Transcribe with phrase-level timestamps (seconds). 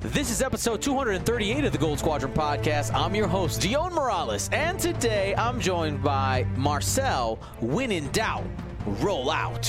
[0.00, 2.94] This is episode 238 of the Gold Squadron podcast.
[2.94, 8.46] I'm your host, Dion Morales, and today I'm joined by Marcel When in Doubt,
[8.86, 9.62] Roll Out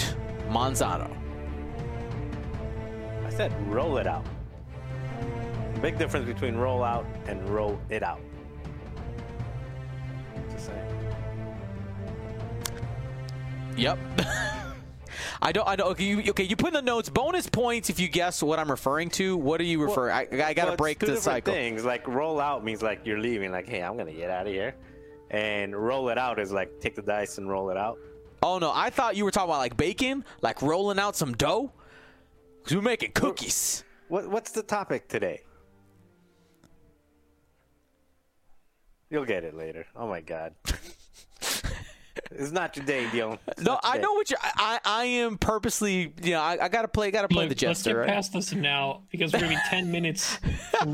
[0.47, 1.11] Manzano.
[3.25, 4.23] I said roll it out.
[5.81, 8.21] Big difference between roll out and roll it out.
[10.51, 10.95] Just saying.
[13.77, 13.97] Yep.
[15.41, 15.67] I don't.
[15.67, 15.91] I don't.
[15.91, 18.69] Okay, you, okay, you put in the notes bonus points if you guess what I'm
[18.69, 19.37] referring to.
[19.37, 20.13] What are you referring?
[20.13, 21.53] I, I got to Well, break the cycle.
[21.53, 24.53] Things like roll out means like you're leaving, like hey, I'm gonna get out of
[24.53, 24.75] here,
[25.31, 27.97] and roll it out is like take the dice and roll it out.
[28.43, 31.71] Oh no, I thought you were talking about like bacon, like rolling out some dough.
[32.63, 33.83] Cause we're making cookies.
[34.09, 35.41] What What's the topic today?
[39.09, 39.87] You'll get it later.
[39.95, 40.53] Oh my god.
[42.31, 43.37] it's not your day, Dion.
[43.47, 44.03] It's No, I day.
[44.03, 44.37] know what you.
[44.41, 46.13] I, I I am purposely.
[46.21, 47.09] You know, I, I gotta play.
[47.11, 48.09] Gotta play Look, the let's jester, get right?
[48.09, 50.37] past this now because we're gonna be ten minutes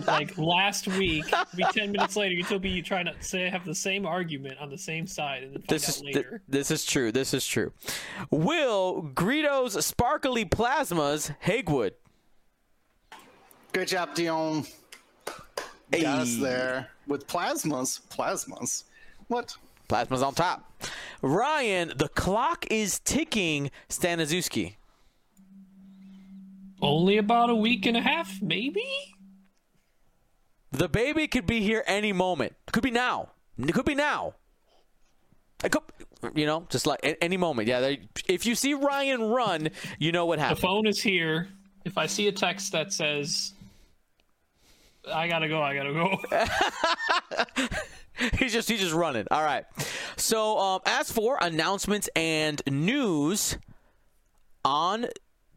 [0.07, 1.25] like last week.
[1.27, 2.35] It'll be ten minutes later.
[2.35, 5.61] You'll be trying to say have the same argument on the same side and then
[5.61, 7.11] find This out is th- this is true.
[7.11, 7.73] This is true.
[8.31, 11.91] Will Greedo's sparkly plasmas Hagwood?
[13.73, 14.63] Good job, Dion.
[15.91, 17.99] Got us there with plasmas.
[18.09, 18.83] Plasmas.
[19.27, 19.55] What?
[19.87, 20.71] Plasma's on top.
[21.21, 23.71] Ryan, the clock is ticking.
[23.89, 24.75] Staniszewski.
[26.81, 28.85] Only about a week and a half, maybe.
[30.71, 32.53] The baby could be here any moment.
[32.71, 33.29] Could be now.
[33.57, 34.33] It could be now.
[35.63, 35.83] It could,
[36.35, 37.67] you know, just like any moment.
[37.67, 37.79] Yeah.
[37.79, 40.57] They, if you see Ryan run, you know what happened.
[40.57, 41.47] The phone is here.
[41.85, 43.53] If I see a text that says,
[45.11, 47.67] "I gotta go," I gotta go.
[48.37, 49.25] he's just he's just running.
[49.31, 49.65] All right.
[50.17, 53.57] So um, as for announcements and news
[54.63, 55.07] on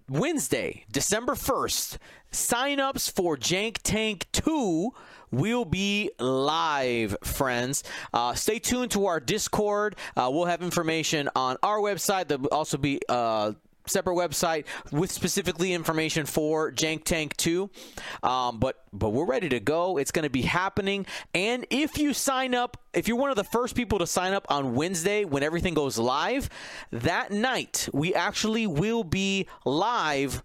[0.09, 1.98] Wednesday, December first,
[2.33, 4.92] signups for Jank Tank Two
[5.31, 7.84] will be live, friends.
[8.12, 9.96] Uh, stay tuned to our Discord.
[10.17, 12.29] Uh, we'll have information on our website.
[12.29, 13.01] There'll also be.
[13.08, 13.52] Uh,
[13.89, 17.71] separate website with specifically information for Jank Tank 2.
[18.23, 19.99] Um, but but we're ready to go.
[19.99, 21.07] It's going to be happening.
[21.35, 24.47] And if you sign up, if you're one of the first people to sign up
[24.49, 26.49] on Wednesday when everything goes live,
[26.91, 30.43] that night we actually will be live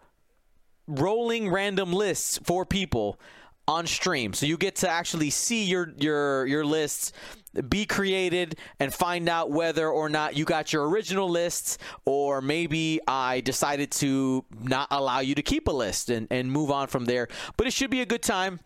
[0.88, 3.20] rolling random lists for people
[3.68, 4.34] on stream.
[4.34, 7.14] So you get to actually see your your your lists
[7.70, 13.00] be created and find out whether or not you got your original lists or maybe
[13.08, 17.06] I decided to not allow you to keep a list and, and move on from
[17.06, 17.28] there.
[17.56, 18.60] But it should be a good time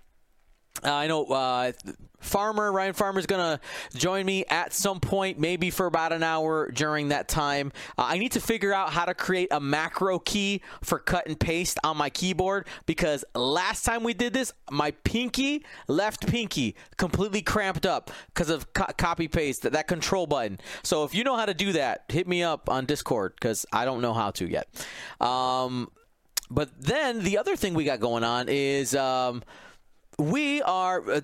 [0.84, 1.72] uh, I know uh,
[2.20, 3.60] Farmer Ryan Farmer is gonna
[3.94, 7.72] join me at some point, maybe for about an hour during that time.
[7.98, 11.40] Uh, I need to figure out how to create a macro key for cut and
[11.40, 17.42] paste on my keyboard because last time we did this, my pinky, left pinky, completely
[17.42, 20.60] cramped up because of co- copy paste that, that control button.
[20.84, 23.86] So if you know how to do that, hit me up on Discord because I
[23.86, 24.68] don't know how to yet.
[25.22, 25.92] Um,
[26.50, 28.96] but then the other thing we got going on is.
[28.96, 29.44] Um,
[30.18, 31.22] we are uh,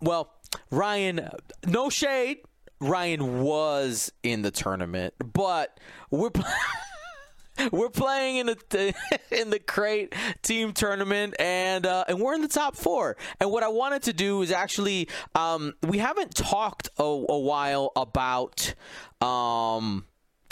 [0.00, 0.32] well
[0.70, 1.28] ryan
[1.66, 2.38] no shade.
[2.78, 5.80] Ryan was in the tournament but
[6.10, 6.30] we're
[7.72, 8.94] we're playing in the
[9.30, 13.16] in the crate team tournament and uh, and we're in the top four.
[13.40, 17.92] And what i wanted to do is actually um, we haven't talked a, a while
[17.96, 18.74] about
[19.20, 20.04] um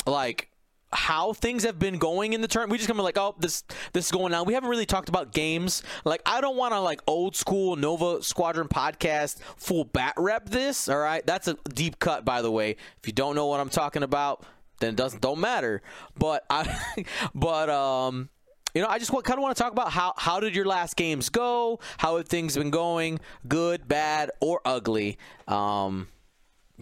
[0.06, 0.50] like
[0.94, 2.72] how things have been going in the tournament.
[2.72, 4.47] We just come like, oh, this this is going on.
[4.47, 5.82] We haven't really talked about games.
[6.05, 10.88] Like, I don't want to like old school Nova Squadron podcast full bat rep this.
[10.88, 12.77] All right, that's a deep cut, by the way.
[12.99, 14.44] If you don't know what I'm talking about,
[14.81, 15.82] then it doesn't don't matter.
[16.16, 18.31] But I, but um.
[18.75, 20.97] You know, I just kind of want to talk about how how did your last
[20.97, 21.78] games go?
[21.97, 23.21] How have things been going?
[23.47, 25.16] Good, bad, or ugly?
[25.47, 26.09] Um,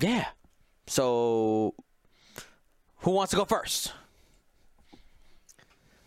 [0.01, 0.29] yeah.
[0.87, 1.75] So,
[3.01, 3.93] who wants to go first?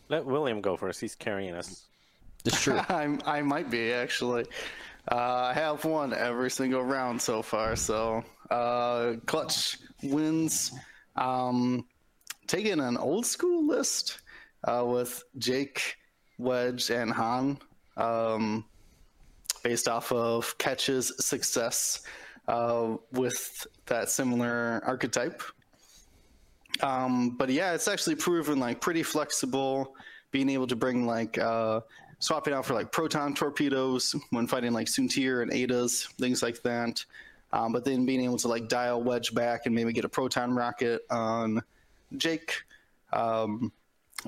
[0.09, 1.01] Let William go first.
[1.01, 1.85] He's carrying us.
[2.45, 2.79] It's true.
[2.89, 4.45] I'm, I might be actually.
[5.11, 7.75] Uh, I have won every single round so far.
[7.75, 10.71] So uh, clutch wins.
[11.15, 11.85] Um,
[12.47, 14.19] taking an old school list
[14.65, 15.95] uh, with Jake,
[16.37, 17.57] Wedge, and Han,
[17.97, 18.65] um,
[19.63, 22.01] based off of Catch's success
[22.47, 25.41] uh, with that similar archetype.
[26.81, 29.95] Um, but yeah, it's actually proven like pretty flexible,
[30.31, 31.81] being able to bring like uh,
[32.19, 37.03] swapping out for like proton torpedoes when fighting like Soontir and Adas, things like that.
[37.53, 40.53] Um, but then being able to like dial Wedge back and maybe get a proton
[40.53, 41.61] rocket on
[42.17, 42.53] Jake.
[43.13, 43.71] Um,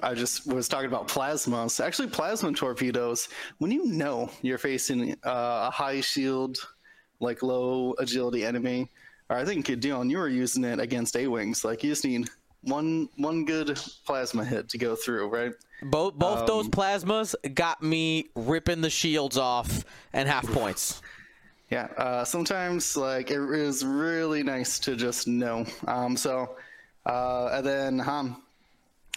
[0.03, 1.83] I just was talking about plasmas.
[1.83, 3.29] Actually, plasma torpedoes.
[3.57, 6.57] When you know you're facing uh, a high shield,
[7.19, 8.91] like low agility enemy,
[9.29, 11.63] or I think Dion, you were using it against A wings.
[11.65, 12.29] Like you just need
[12.62, 15.53] one one good plasma hit to go through, right?
[15.83, 21.01] Both both those Um, plasmas got me ripping the shields off and half points.
[21.69, 25.65] Yeah, uh, sometimes like it is really nice to just know.
[25.85, 26.56] Um, so,
[27.06, 28.41] uh, and then Han,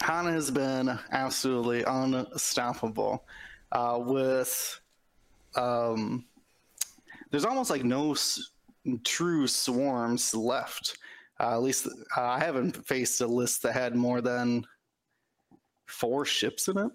[0.02, 3.24] Han has been absolutely unstoppable.
[3.72, 4.80] Uh, with,
[5.54, 6.24] um,
[7.30, 8.50] there's almost like no s-
[9.04, 10.98] true swarms left.
[11.38, 14.66] Uh, at least uh, I haven't faced a list that had more than
[15.86, 16.90] four ships in it.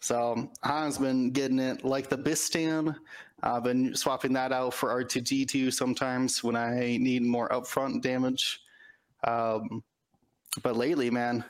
[0.00, 2.96] So Han's been getting it like the Bistan.
[3.42, 8.60] I've been swapping that out for R2D2 sometimes when I need more upfront damage.
[9.24, 9.82] Um,
[10.62, 11.44] but lately, man,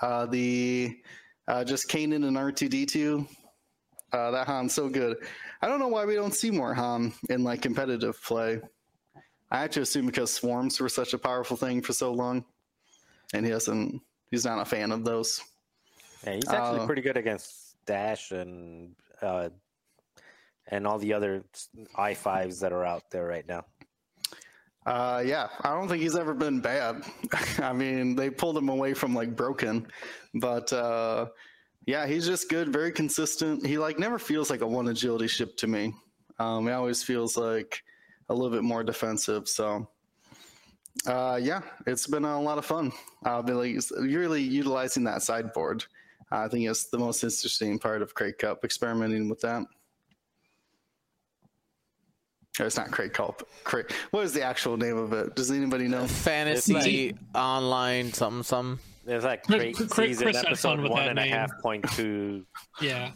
[0.00, 0.96] uh, the
[1.48, 3.26] uh, just Kanan and R2D2,
[4.12, 5.16] uh, that Han's so good.
[5.60, 8.60] I don't know why we don't see more Han in like competitive play.
[9.50, 12.44] I actually assume because swarms were such a powerful thing for so long,
[13.34, 14.00] and he doesn't.
[14.30, 15.42] He's not a fan of those.
[16.24, 19.48] Yeah, he's actually Uh, pretty good against Dash and uh,
[20.68, 21.44] and all the other
[21.96, 23.64] i fives that are out there right now.
[24.86, 27.02] Uh, yeah, I don't think he's ever been bad.
[27.58, 29.86] I mean, they pulled him away from like broken,
[30.34, 31.26] but uh,
[31.88, 33.64] yeah, he's just good, very consistent.
[33.64, 35.94] He like never feels like a one agility ship to me.
[36.38, 37.82] Um, he always feels like
[38.28, 39.48] a little bit more defensive.
[39.48, 39.88] So,
[41.06, 42.92] uh, yeah, it's been a lot of fun.
[43.24, 45.86] I've been like really utilizing that sideboard.
[46.30, 49.64] I think it's the most interesting part of Crate Cup, experimenting with that.
[52.60, 53.48] Or it's not Crate Cup.
[53.64, 53.90] Crate.
[54.10, 55.34] What is the actual name of it?
[55.34, 56.06] Does anybody know?
[56.06, 58.78] Fantasy online something something.
[59.08, 61.26] There's like Chris- great Chris- season Chris had episode fun with one that and a
[61.26, 62.44] half point two
[62.80, 63.10] Yeah.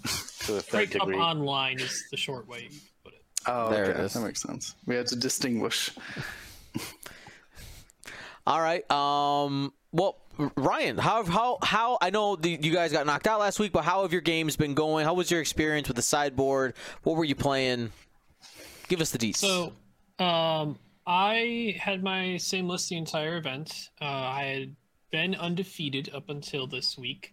[0.47, 3.23] to a third Break up online is the short way you put it.
[3.47, 4.01] Oh, There okay.
[4.01, 4.13] it is.
[4.15, 4.75] That makes sense.
[4.87, 5.91] We had to distinguish.
[8.47, 8.89] All right.
[8.91, 9.73] Um.
[9.93, 10.17] Well,
[10.57, 11.99] Ryan, how how how?
[12.01, 14.57] I know the, you guys got knocked out last week, but how have your games
[14.57, 15.05] been going?
[15.05, 16.75] How was your experience with the sideboard?
[17.03, 17.93] What were you playing?
[18.89, 19.37] Give us the deets.
[19.37, 19.73] So,
[20.19, 23.91] um, I had my same list the entire event.
[24.01, 24.77] Uh, I had
[25.13, 27.33] been undefeated up until this week.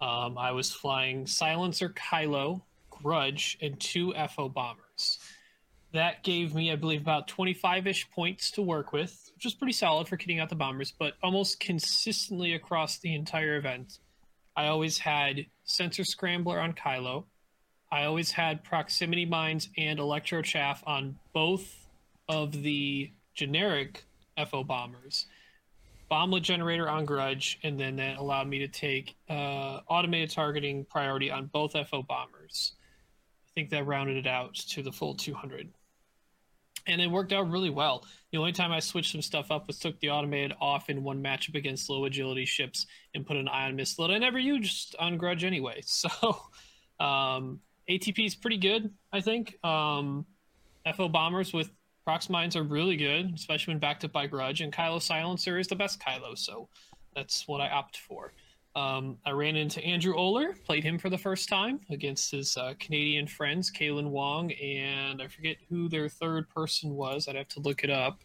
[0.00, 5.18] Um, I was flying Silencer Kylo, Grudge, and two FO bombers.
[5.92, 9.72] That gave me, I believe, about 25 ish points to work with, which was pretty
[9.72, 13.98] solid for kitting out the bombers, but almost consistently across the entire event.
[14.56, 17.24] I always had Sensor Scrambler on Kylo.
[17.90, 21.86] I always had proximity mines and electro chaff on both
[22.28, 24.04] of the generic
[24.50, 25.26] FO bombers.
[26.10, 31.30] Bomblet generator on Grudge, and then that allowed me to take uh, automated targeting priority
[31.30, 32.72] on both FO bombers.
[33.48, 35.68] I think that rounded it out to the full 200.
[36.88, 38.04] And it worked out really well.
[38.30, 41.20] The only time I switched some stuff up was took the automated off in one
[41.20, 45.18] matchup against low agility ships and put an ion missile that I never used on
[45.18, 45.82] Grudge anyway.
[45.86, 46.08] So
[47.00, 47.60] um,
[47.90, 49.58] ATP is pretty good, I think.
[49.64, 50.26] Um,
[50.94, 51.70] FO bombers with
[52.06, 54.60] prox mines are really good, especially when backed up by Grudge.
[54.60, 56.68] And Kylo Silencer is the best Kylo, so
[57.14, 58.32] that's what I opt for.
[58.76, 62.74] Um, I ran into Andrew Oler, played him for the first time against his uh,
[62.78, 67.26] Canadian friends, Kalen Wong, and I forget who their third person was.
[67.26, 68.22] I'd have to look it up.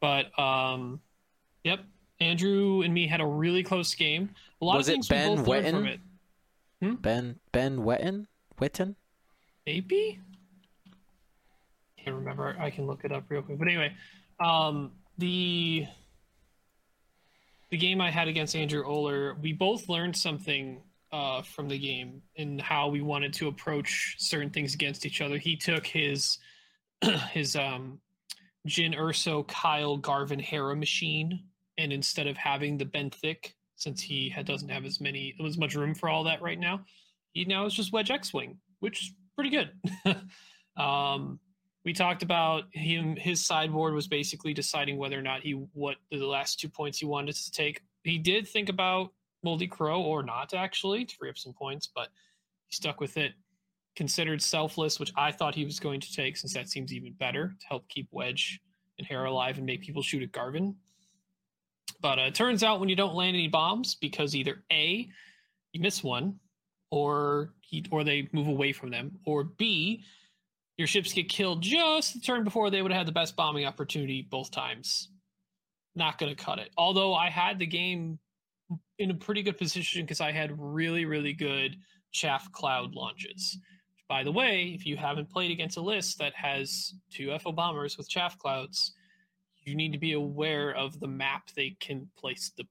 [0.00, 1.00] But um,
[1.62, 1.80] yep,
[2.20, 4.30] Andrew and me had a really close game.
[4.60, 5.86] A lot Was of it things Ben learned from Wetton?
[5.86, 7.02] it.
[7.02, 8.26] Ben Ben Wetton
[8.60, 8.96] Witten.
[9.64, 10.18] Maybe.
[12.04, 12.56] Can't remember.
[12.58, 13.58] I can look it up real quick.
[13.58, 13.92] But anyway,
[14.40, 15.86] um, the
[17.70, 20.82] the game I had against Andrew Oler, we both learned something
[21.12, 25.38] uh, from the game and how we wanted to approach certain things against each other.
[25.38, 26.38] He took his
[27.32, 28.00] his um,
[28.68, 31.44] Jyn Erso Kyle Garven Hera machine,
[31.78, 35.74] and instead of having the Benthic, since he had, doesn't have as many as much
[35.74, 36.80] room for all that right now,
[37.32, 39.70] he now is just Wedge X Wing, which is pretty good.
[40.76, 41.38] um,
[41.84, 43.16] we talked about him.
[43.16, 47.06] His sideboard was basically deciding whether or not he what the last two points he
[47.06, 47.82] wanted to take.
[48.04, 49.12] He did think about
[49.42, 52.08] Moldy Crow or not actually to free up some points, but
[52.66, 53.32] he stuck with it.
[53.94, 57.54] Considered selfless, which I thought he was going to take, since that seems even better
[57.60, 58.60] to help keep Wedge
[58.98, 60.74] and Hera alive and make people shoot at Garven.
[62.00, 65.08] But uh, it turns out when you don't land any bombs, because either A,
[65.72, 66.38] you miss one,
[66.90, 70.04] or he or they move away from them, or B,
[70.76, 73.66] your ships get killed just the turn before they would have had the best bombing
[73.66, 75.10] opportunity both times.
[75.94, 76.70] Not going to cut it.
[76.78, 78.18] Although I had the game
[78.98, 81.76] in a pretty good position because I had really, really good
[82.12, 83.58] chaff cloud launches.
[84.08, 87.96] By the way, if you haven't played against a list that has two FO bombers
[87.96, 88.94] with chaff clouds,
[89.64, 92.64] you need to be aware of the map they can place the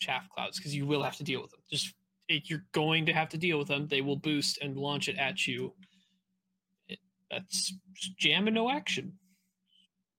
[0.00, 1.60] chaff clouds because you will have to deal with them.
[1.70, 1.94] Just
[2.28, 3.86] it, you're going to have to deal with them.
[3.86, 5.72] They will boost and launch it at you.
[7.36, 7.72] It, that's
[8.18, 9.14] jam and no action.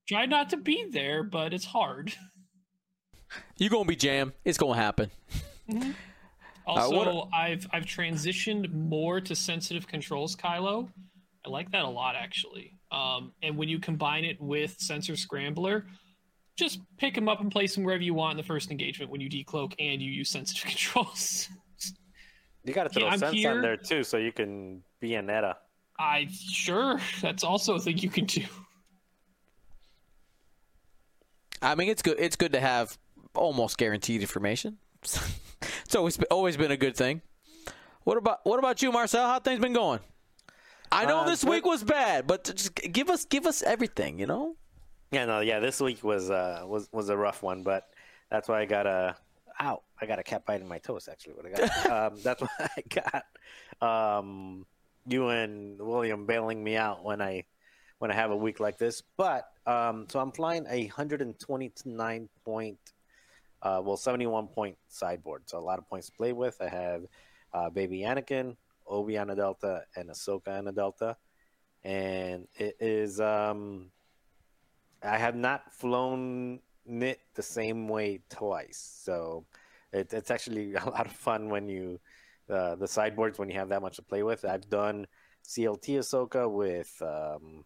[0.07, 2.13] Try not to be there, but it's hard.
[3.57, 4.33] You're gonna be jam.
[4.43, 5.09] It's gonna happen.
[6.67, 10.89] Also, what- I've I've transitioned more to sensitive controls, Kylo.
[11.45, 12.71] I like that a lot, actually.
[12.91, 15.85] Um, and when you combine it with sensor scrambler,
[16.57, 19.21] just pick them up and place them wherever you want in the first engagement when
[19.21, 21.49] you decloak and you use sensitive controls.
[22.63, 23.51] You got to throw Yeah, I'm sense here.
[23.51, 25.57] on there too, so you can be a neta.
[25.97, 28.43] I sure that's also a thing you can do.
[31.61, 32.17] I mean, it's good.
[32.19, 32.97] It's good to have
[33.33, 34.77] almost guaranteed information.
[35.01, 37.21] it's always been, always been a good thing.
[38.03, 39.27] What about what about you, Marcel?
[39.27, 39.99] How things been going?
[40.91, 41.49] I know Uh, this good.
[41.49, 44.19] week was bad, but just give us give us everything.
[44.19, 44.55] You know.
[45.11, 45.59] Yeah, no, yeah.
[45.59, 47.89] This week was uh was was a rough one, but
[48.29, 49.15] that's why I got a
[49.61, 49.81] ow.
[49.99, 51.07] I got a cat bite in my toes.
[51.11, 51.85] Actually, what I got.
[52.13, 52.83] um, that's why I
[53.81, 54.65] got um
[55.07, 57.45] you and William bailing me out when I
[57.99, 59.01] when I have a week like this.
[59.17, 62.79] But um, so I'm flying a 129 point,
[63.61, 65.43] uh, well 71 point sideboard.
[65.45, 66.57] So a lot of points to play with.
[66.61, 67.03] I have
[67.53, 68.55] uh, baby Anakin,
[68.87, 71.17] Obi on a Delta, and Ahsoka on a Delta,
[71.83, 73.91] and it is um.
[75.03, 79.45] I have not flown it the same way twice, so
[79.93, 81.99] it, it's actually a lot of fun when you
[82.49, 84.45] uh, the sideboards when you have that much to play with.
[84.45, 85.07] I've done
[85.47, 87.65] CLT Ahsoka with um,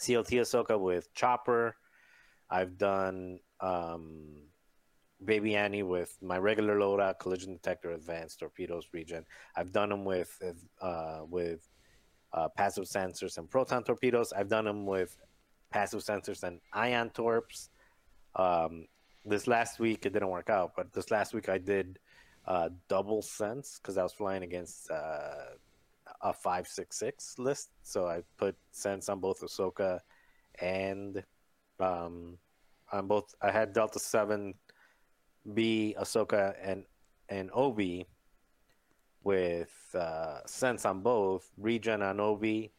[0.00, 1.76] CLT Ahsoka with Chopper.
[2.50, 4.42] I've done um,
[5.24, 9.24] Baby Annie with my regular loadout, collision detector, advanced torpedoes, regen.
[9.56, 10.36] I've done them with
[10.80, 11.68] uh, with
[12.32, 14.32] uh, passive sensors and proton torpedoes.
[14.32, 15.16] I've done them with
[15.70, 17.68] passive sensors and ion torps.
[18.34, 18.86] Um,
[19.24, 21.98] this last week it didn't work out, but this last week I did
[22.46, 25.56] uh, double sense because I was flying against uh,
[26.22, 27.70] a five six six list.
[27.82, 30.00] So I put sense on both Ahsoka
[30.60, 31.22] and
[31.78, 32.38] um,
[32.92, 33.34] on both.
[33.40, 34.54] I had Delta Seven,
[35.54, 36.84] B Ahsoka and
[37.28, 38.06] and Obi
[39.22, 42.72] with uh, sense on both, regen on Obi,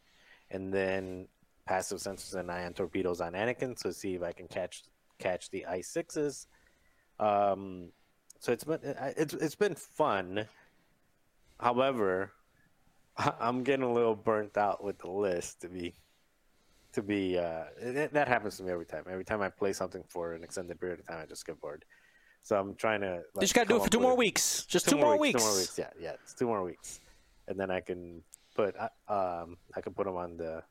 [0.50, 1.28] and then
[1.64, 4.82] passive sensors and ion torpedoes on Anakin to see if I can catch
[5.18, 6.46] catch the I sixes.
[7.20, 7.92] Um,
[8.42, 8.80] so it's been
[9.16, 10.46] it's it's been fun.
[11.60, 12.32] However,
[13.16, 15.94] I'm getting a little burnt out with the list to be
[16.92, 19.04] to be uh, it, that happens to me every time.
[19.08, 21.84] Every time I play something for an extended period of time, I just get bored.
[22.42, 23.12] So I'm trying to.
[23.12, 24.66] Like, you just gotta do it for two more weeks.
[24.66, 25.40] Just two, more weeks.
[25.40, 25.78] Two more weeks.
[25.78, 26.14] Yeah, yeah.
[26.24, 26.98] It's two more weeks,
[27.46, 28.24] and then I can
[28.56, 30.64] put uh, um I can put them on the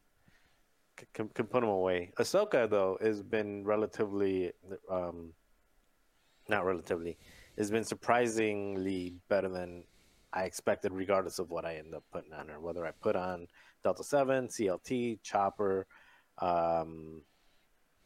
[1.14, 2.12] can, can put them away.
[2.20, 4.52] Ahsoka though has been relatively
[4.90, 5.32] um
[6.50, 7.18] not relatively
[7.58, 9.84] has been surprisingly better than
[10.34, 12.60] I expected, regardless of what I end up putting on her.
[12.60, 13.48] Whether I put on
[13.84, 15.86] Delta Seven, CLT, Chopper,
[16.40, 17.22] um,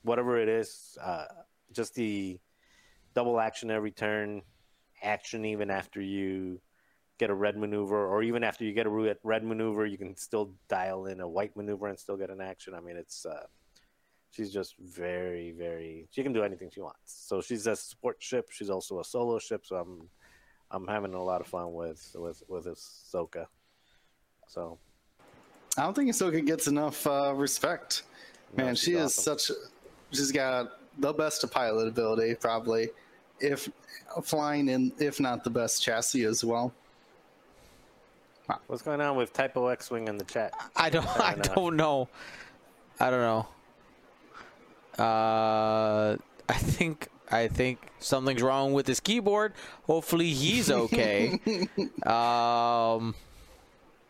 [0.02, 1.26] whatever it is, uh,
[1.72, 2.40] just the
[3.14, 4.42] double action every turn,
[5.02, 6.60] action even after you
[7.18, 10.52] get a red maneuver, or even after you get a red maneuver, you can still
[10.68, 12.74] dial in a white maneuver and still get an action.
[12.74, 13.46] I mean, it's uh,
[14.36, 16.08] she's just very, very.
[16.12, 17.00] She can do anything she wants.
[17.06, 18.50] So she's a sport ship.
[18.52, 19.66] She's also a solo ship.
[19.66, 20.10] So I'm,
[20.72, 23.46] I'm having a lot of fun with with with Ahsoka.
[24.48, 24.78] So
[25.78, 28.04] I don't think Ahsoka gets enough uh, respect.
[28.58, 29.38] No, Man, she's she is awesome.
[29.38, 29.52] such.
[30.12, 32.90] She's got the best of pilot ability, probably,
[33.40, 33.70] if
[34.24, 36.74] flying in, if not the best chassis as well.
[38.68, 40.54] what's going on with Typo X Wing in the chat?
[40.76, 41.08] I don't.
[41.20, 41.56] I know.
[41.56, 42.10] don't know.
[43.00, 43.48] I don't know.
[44.98, 47.10] Uh, I think.
[47.32, 49.54] I think something's wrong with his keyboard.
[49.88, 51.40] Hopefully, he's okay.
[52.06, 53.16] um,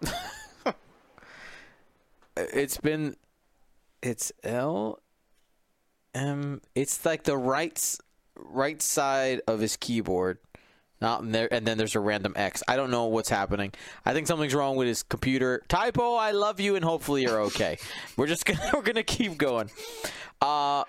[2.36, 3.16] it's been.
[4.04, 5.00] It's L.
[6.14, 6.62] M.
[6.76, 7.98] It's like the right
[8.36, 10.40] right side of his keyboard.
[11.02, 12.64] Not in there, and then there's a random X.
[12.68, 13.74] I don't know what's happening.
[14.06, 15.62] I think something's wrong with his computer.
[15.68, 17.78] Typo, I love you, and hopefully you're okay.
[18.18, 19.70] we're just gonna we're gonna keep going.
[20.42, 20.86] Uh,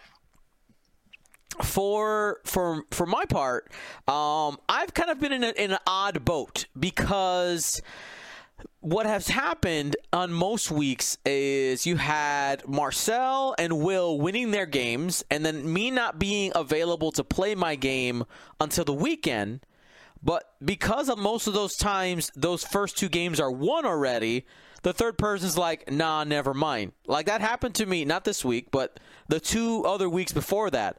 [1.62, 3.70] for for for my part,
[4.06, 7.80] um, I've kind of been in, a, in an odd boat because
[8.80, 15.24] what has happened on most weeks is you had Marcel and Will winning their games,
[15.30, 18.24] and then me not being available to play my game
[18.60, 19.60] until the weekend.
[20.26, 24.44] But because of most of those times, those first two games are won already.
[24.82, 26.94] The third person's like, nah, never mind.
[27.06, 30.98] Like that happened to me, not this week, but the two other weeks before that.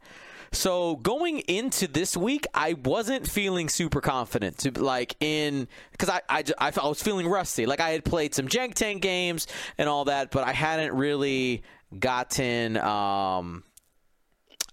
[0.54, 6.22] So going into this week, I wasn't feeling super confident to like in because I,
[6.30, 7.66] I I I was feeling rusty.
[7.66, 11.64] Like I had played some Jank Tank games and all that, but I hadn't really
[12.00, 13.66] gotten um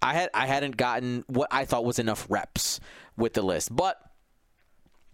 [0.01, 2.79] I had I hadn't gotten what I thought was enough reps
[3.17, 3.99] with the list, but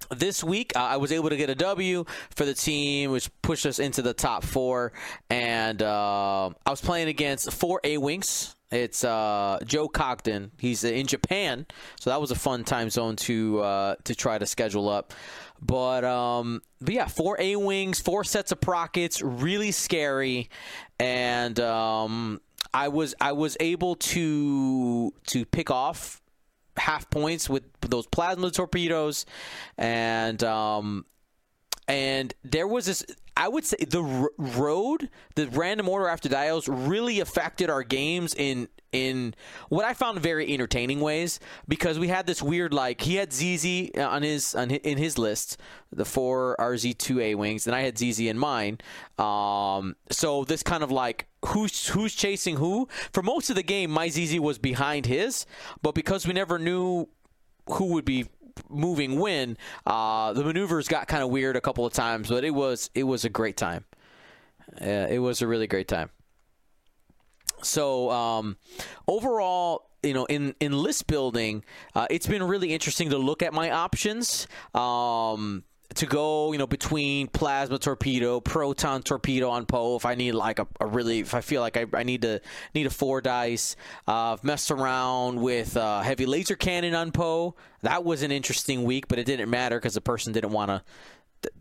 [0.10, 2.05] this week uh, I was able to get a W
[2.36, 4.93] for the team, which pushed us into the top four.
[5.29, 8.55] And uh, I was playing against four A Wings.
[8.72, 10.51] It's uh, Joe Cogden.
[10.58, 11.65] He's in Japan,
[12.00, 15.13] so that was a fun time zone to uh, to try to schedule up.
[15.62, 20.50] But um, but yeah, four A wings, four sets of prockets, really scary,
[21.00, 22.39] and um,
[22.74, 26.21] I was I was able to to pick off
[26.78, 29.25] half points with those plasma torpedoes,
[29.78, 31.06] and um,
[31.88, 33.06] and there was this.
[33.38, 38.34] I would say the r- road, the random order after dials, really affected our games
[38.36, 39.34] in in
[39.70, 43.90] what I found very entertaining ways because we had this weird like he had ZZ
[43.98, 45.58] on his on his, in his list
[45.92, 48.80] the four RZ2A wings and I had ZZ in mine
[49.18, 52.88] um, so this kind of like who's who's chasing who?
[53.14, 55.46] For most of the game my ZZ was behind his
[55.82, 57.08] but because we never knew
[57.68, 58.26] who would be
[58.70, 62.52] moving when uh, the maneuvers got kind of weird a couple of times but it
[62.52, 63.86] was it was a great time.
[64.80, 66.10] It was a really great time.
[67.64, 68.58] So um,
[69.08, 73.54] overall, you know, in in list building, uh, it's been really interesting to look at
[73.54, 74.48] my options.
[74.74, 75.64] Um,
[75.96, 79.96] to go, you know, between plasma torpedo, proton torpedo on Poe.
[79.96, 82.42] If I need like a, a really, if I feel like I, I, need to
[82.74, 83.76] need a four dice,
[84.08, 87.56] uh, I've messed around with uh, heavy laser cannon on Poe.
[87.82, 90.84] That was an interesting week, but it didn't matter because the person didn't want to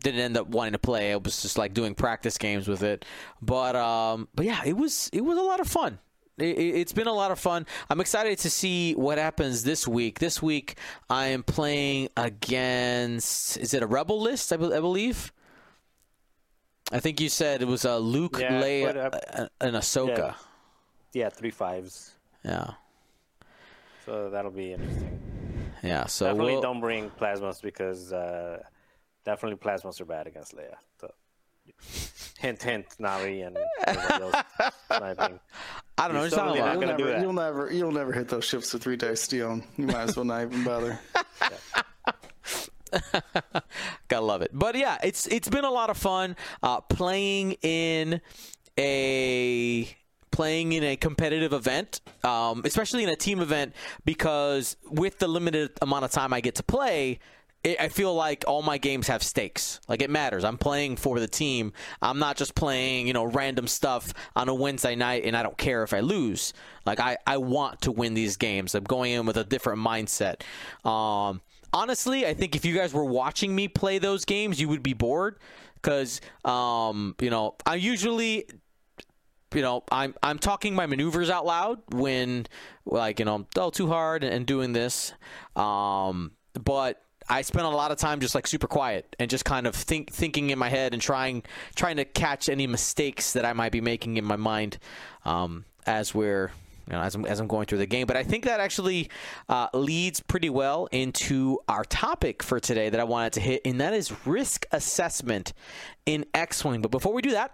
[0.03, 1.11] didn't end up wanting to play.
[1.11, 3.03] I was just like doing practice games with it.
[3.41, 5.99] But um, but yeah, it was it was a lot of fun.
[6.37, 7.65] It, has been a lot of fun.
[7.89, 10.19] I'm excited to see what happens this week.
[10.19, 10.77] This week
[11.09, 13.57] I am playing against.
[13.57, 14.51] Is it a rebel list?
[14.51, 15.31] I, be, I believe.
[16.91, 20.17] I think you said it was a Luke, yeah, Leia, and Ahsoka.
[20.17, 20.33] Yeah.
[21.13, 22.15] yeah, three fives.
[22.43, 22.71] Yeah.
[24.05, 25.19] So that'll be interesting.
[25.83, 26.07] Yeah.
[26.07, 28.11] So definitely we'll, don't bring plasmas because.
[28.11, 28.63] Uh,
[29.23, 30.75] definitely plasmas are bad against Leia.
[30.99, 31.11] So,
[32.39, 33.57] hint, hint, Navi and.
[35.97, 36.23] I don't know.
[36.23, 39.61] It's not you'll, never, you'll never, you'll never hit those ships with three dice steel.
[39.77, 40.99] You might as well not even bother.
[44.07, 44.51] Gotta love it.
[44.53, 48.21] But yeah, it's it's been a lot of fun uh, playing in
[48.77, 49.87] a
[50.31, 55.71] playing in a competitive event, um, especially in a team event, because with the limited
[55.81, 57.19] amount of time I get to play,
[57.63, 59.79] it, I feel like all my games have stakes.
[59.87, 60.43] Like it matters.
[60.43, 61.73] I'm playing for the team.
[62.01, 65.57] I'm not just playing, you know, random stuff on a Wednesday night and I don't
[65.57, 66.53] care if I lose.
[66.85, 68.73] Like I, I want to win these games.
[68.73, 70.41] I'm going in with a different mindset.
[70.89, 74.83] Um, honestly, I think if you guys were watching me play those games, you would
[74.83, 75.37] be bored
[75.75, 78.45] because, um, you know, I usually
[79.53, 82.47] you know, I'm I'm talking my maneuvers out loud when
[82.85, 85.13] like you know, I'm oh too hard and, and doing this.
[85.57, 89.65] Um, but I spent a lot of time just like super quiet and just kind
[89.65, 91.43] of think thinking in my head and trying
[91.75, 94.77] trying to catch any mistakes that I might be making in my mind
[95.23, 96.51] um, as we're
[96.87, 98.05] you know, as I'm, as I'm going through the game.
[98.05, 99.09] But I think that actually
[99.47, 103.79] uh, leads pretty well into our topic for today that I wanted to hit, and
[103.79, 105.53] that is risk assessment
[106.05, 106.81] in X-wing.
[106.81, 107.53] But before we do that,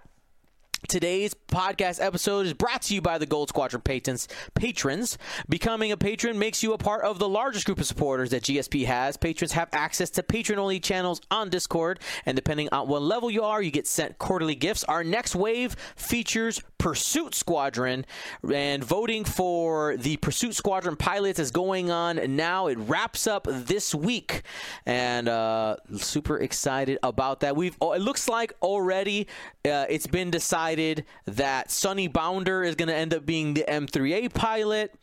[0.88, 4.30] Today's podcast episode is brought to you by the Gold Squadron patrons.
[4.54, 5.18] Patrons,
[5.50, 8.86] becoming a patron makes you a part of the largest group of supporters that GSP
[8.86, 9.18] has.
[9.18, 13.62] Patrons have access to patron-only channels on Discord, and depending on what level you are,
[13.62, 14.86] you get sent quarterly gifts.
[14.86, 18.06] Our next wave features Pursuit Squadron,
[18.50, 22.68] and voting for the Pursuit Squadron pilots is going on now.
[22.68, 24.44] It wraps up this week,
[24.86, 27.58] and uh, super excited about that.
[27.58, 29.28] We've oh, it looks like already
[29.66, 30.77] uh, it's been decided
[31.26, 34.94] that Sunny Bounder is going to end up being the M3A pilot.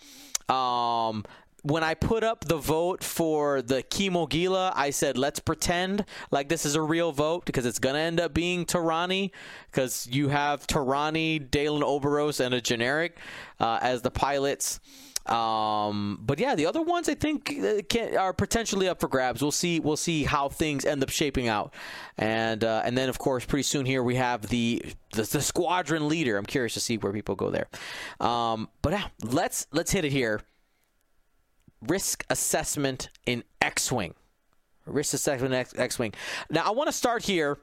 [0.49, 1.25] Um,
[1.65, 6.67] when I put up the vote for the Kimogila, I said, let's pretend like this
[6.67, 9.31] is a real vote because it's going to end up being T'Rani
[9.71, 13.17] because you have T'Rani, Dalan Oberos, and a generic
[13.61, 14.79] uh, as the pilots.
[15.27, 19.41] Um, but yeah, the other ones I think uh, can, are potentially up for grabs.
[19.41, 19.81] We'll see.
[19.81, 21.73] We'll see how things end up shaping out,
[22.19, 24.83] and uh, and then of course pretty soon here we have the,
[25.13, 26.37] the, the squadron leader.
[26.37, 27.69] I'm curious to see where people go there.
[28.21, 30.43] Um, but yeah, let's let's hit it here
[31.89, 34.15] risk assessment in X Wing.
[34.87, 36.13] Risk assessment X, X-wing.
[36.51, 37.59] Now I want to start here.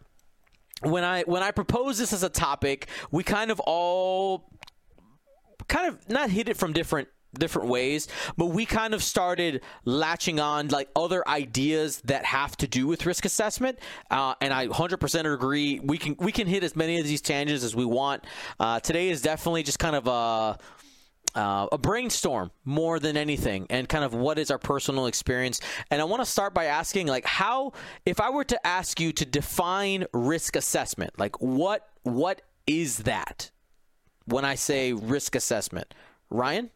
[0.82, 4.50] When I when I propose this as a topic, we kind of all
[5.68, 10.40] kind of not hit it from different different ways, but we kind of started latching
[10.40, 13.80] on like other ideas that have to do with risk assessment.
[14.10, 15.80] Uh, and I 100% agree.
[15.80, 18.26] We can we can hit as many of these tangents as we want.
[18.60, 20.58] Uh, today is definitely just kind of a.
[21.34, 26.02] Uh, a brainstorm more than anything and kind of what is our personal experience and
[26.02, 27.72] i want to start by asking like how
[28.06, 33.50] if i were to ask you to define risk assessment like what what is that
[34.26, 35.94] when i say risk assessment
[36.30, 36.70] ryan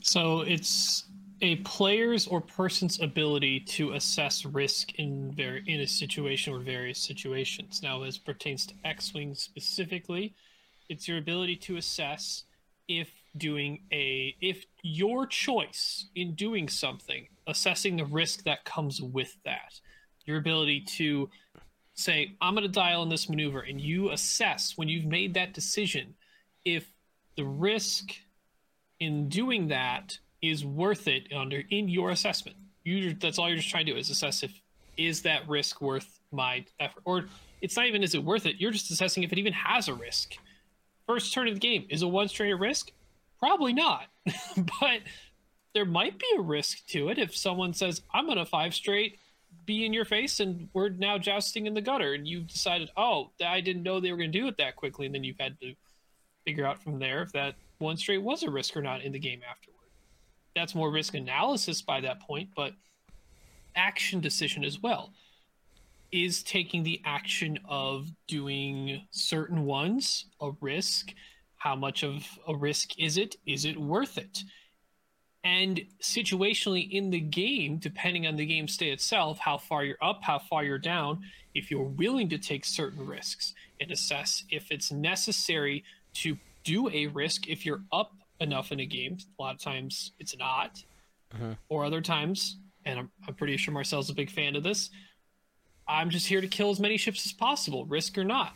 [0.00, 1.04] So it's
[1.42, 6.98] a player's or person's ability to assess risk in ver- in a situation or various
[6.98, 7.82] situations.
[7.82, 10.34] Now, as pertains to X-wing specifically,
[10.88, 12.44] it's your ability to assess
[12.88, 19.36] if doing a if your choice in doing something, assessing the risk that comes with
[19.44, 19.80] that.
[20.24, 21.28] Your ability to
[21.94, 25.54] say, I'm going to dial in this maneuver, and you assess when you've made that
[25.54, 26.14] decision
[26.64, 26.90] if
[27.36, 28.12] the risk
[29.00, 32.56] in doing that is worth it under in your assessment.
[32.84, 34.60] You that's all you're just trying to do is assess if
[34.96, 37.26] is that risk worth my effort, or
[37.60, 38.56] it's not even is it worth it.
[38.58, 40.34] You're just assessing if it even has a risk.
[41.06, 42.90] First turn of the game is a one straight risk?
[43.38, 44.06] Probably not,
[44.80, 45.00] but
[45.74, 49.18] there might be a risk to it if someone says I'm gonna five straight
[49.66, 53.30] be in your face and we're now jousting in the gutter and you decided oh
[53.44, 55.74] I didn't know they were gonna do it that quickly and then you've had to
[56.46, 59.18] figure out from there if that one straight was a risk or not in the
[59.18, 59.90] game afterward.
[60.54, 62.72] That's more risk analysis by that point, but
[63.74, 65.12] action decision as well.
[66.12, 71.12] Is taking the action of doing certain ones a risk?
[71.56, 73.36] How much of a risk is it?
[73.44, 74.44] Is it worth it?
[75.42, 80.20] And situationally in the game, depending on the game state itself, how far you're up,
[80.22, 81.20] how far you're down,
[81.54, 85.84] if you're willing to take certain risks and assess if it's necessary
[86.22, 89.18] to do a risk if you're up enough in a game.
[89.38, 90.82] A lot of times it's not,
[91.68, 94.90] or other times, and I'm, I'm pretty sure Marcel's a big fan of this.
[95.88, 98.52] I'm just here to kill as many ships as possible, risk or not.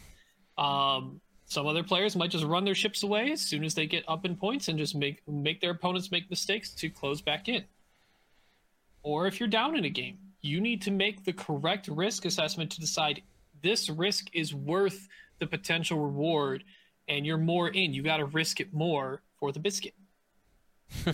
[0.58, 4.04] Um, some other players might just run their ships away as soon as they get
[4.08, 7.64] up in points and just make make their opponents make mistakes to close back in.
[9.02, 12.70] Or if you're down in a game, you need to make the correct risk assessment
[12.72, 13.22] to decide
[13.62, 16.64] this risk is worth the potential reward
[17.08, 17.92] and you're more in.
[17.92, 19.94] You got to risk it more for the biscuit.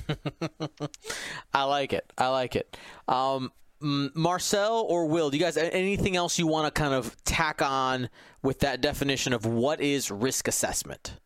[1.52, 2.12] I like it.
[2.16, 2.76] I like it.
[3.08, 7.60] Um, Marcel or Will, do you guys anything else you want to kind of tack
[7.60, 8.08] on
[8.42, 11.16] with that definition of what is risk assessment?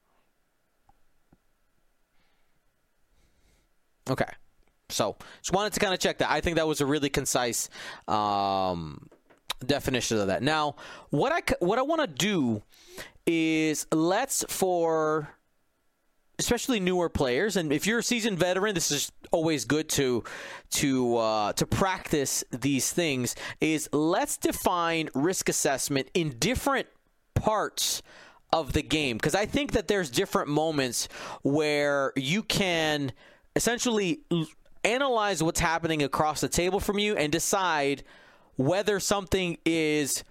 [4.08, 4.24] Okay.
[4.88, 6.30] So, just wanted to kind of check that.
[6.30, 7.68] I think that was a really concise
[8.08, 9.08] um,
[9.64, 10.42] definition of that.
[10.42, 10.74] Now,
[11.10, 12.62] what I what I want to do
[13.30, 15.28] is let's for
[16.38, 17.56] especially newer players.
[17.56, 20.24] And if you're a seasoned veteran this is always good to
[20.70, 26.88] to uh, to practice these things is let's define risk assessment in different
[27.34, 28.02] parts
[28.52, 29.16] of the game.
[29.16, 31.08] Because I think that there's different moments
[31.42, 33.12] where you can
[33.54, 34.20] essentially
[34.82, 38.02] analyze what's happening across the table from you and decide
[38.56, 40.24] whether something is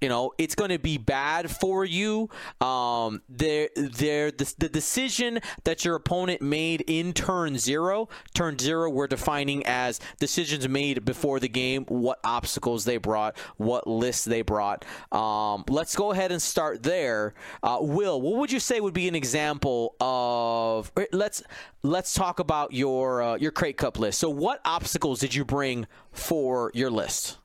[0.00, 2.28] you know it's going to be bad for you.
[2.60, 9.64] Um the, the decision that your opponent made in turn 0 turn 0 we're defining
[9.66, 14.84] as decisions made before the game what obstacles they brought what lists they brought.
[15.12, 17.34] Um let's go ahead and start there.
[17.62, 21.42] Uh, will what would you say would be an example of let's
[21.82, 24.18] let's talk about your uh, your crate cup list.
[24.18, 27.38] So what obstacles did you bring for your list?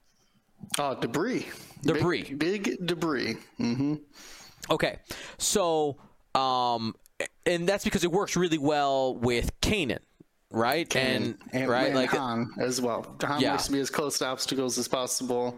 [0.80, 1.48] Oh, debris.
[1.86, 2.24] Debris.
[2.24, 3.38] Big, big debris.
[3.58, 3.96] hmm
[4.70, 4.98] Okay,
[5.38, 5.98] so
[6.34, 6.96] um,
[7.46, 10.00] and that's because it works really well with Kanan,
[10.50, 10.94] right?
[10.96, 13.16] and, and right, and like Han as well.
[13.22, 13.52] Han Yeah.
[13.52, 15.58] likes to be as close to obstacles as possible.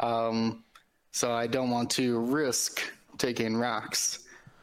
[0.00, 0.64] Um,
[1.12, 2.82] so I don't want to risk
[3.16, 4.18] taking rocks.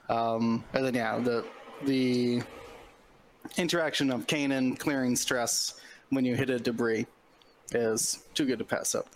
[0.09, 1.45] Um, and then yeah, the
[1.85, 2.43] the
[3.57, 7.07] interaction of Kanan clearing stress when you hit a debris
[7.71, 9.07] is too good to pass up.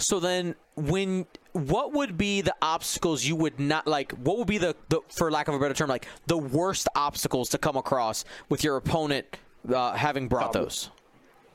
[0.00, 4.12] So then when what would be the obstacles you would not like?
[4.12, 7.48] What would be the, the for lack of a better term, like the worst obstacles
[7.50, 9.26] to come across with your opponent
[9.72, 10.90] uh, having brought those?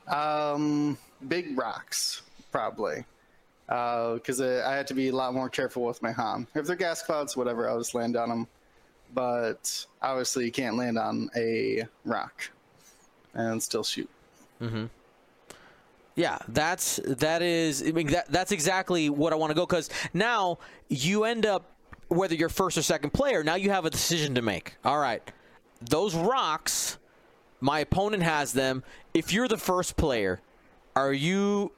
[0.08, 0.96] Um,
[1.28, 3.04] big rocks, probably.
[3.66, 6.46] Because uh, I had to be a lot more careful with my Han.
[6.54, 8.46] If they're gas clouds, whatever, I'll just land on them.
[9.12, 12.48] But obviously, you can't land on a rock
[13.34, 14.08] and still shoot.
[16.16, 17.82] Yeah, that's that is.
[17.86, 21.70] I mean, that that's exactly what I want to go because now you end up
[22.08, 23.44] whether you're first or second player.
[23.44, 24.76] Now you have a decision to make.
[24.84, 25.22] All right,
[25.82, 26.96] those rocks,
[27.60, 28.82] my opponent has them.
[29.12, 30.40] If you're the first player,
[30.94, 31.72] are you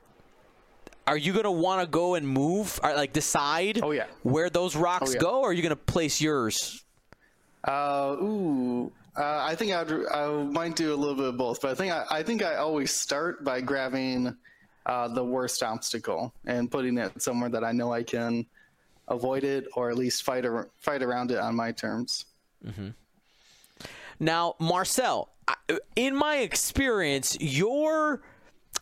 [1.08, 4.04] are you gonna want to go and move or like decide Oh, yeah.
[4.22, 5.20] where those rocks Oh, yeah.
[5.20, 6.84] go or are you gonna place yours
[7.66, 8.92] Uh, ooh.
[9.18, 11.92] Uh, I think I'd, I might do a little bit of both, but I think
[11.92, 14.36] I, I think I always start by grabbing
[14.86, 18.46] uh, the worst obstacle and putting it somewhere that I know I can
[19.08, 22.26] avoid it or at least fight ar- fight around it on my terms.
[24.20, 25.30] Now, Marcel,
[25.96, 28.22] in my experience, your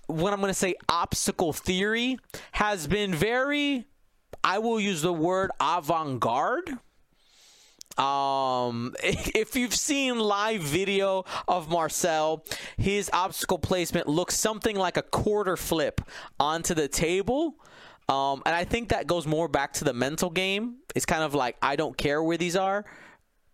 [0.06, 2.18] what I'm going to say obstacle theory
[2.52, 3.86] has been very
[4.44, 6.78] I will use the word avant-garde.
[7.98, 12.44] Um, if you've seen live video of Marcel,
[12.76, 16.00] his obstacle placement looks something like a quarter flip
[16.38, 17.56] onto the table.
[18.08, 20.76] Um, and I think that goes more back to the mental game.
[20.94, 22.84] It's kind of like I don't care where these are,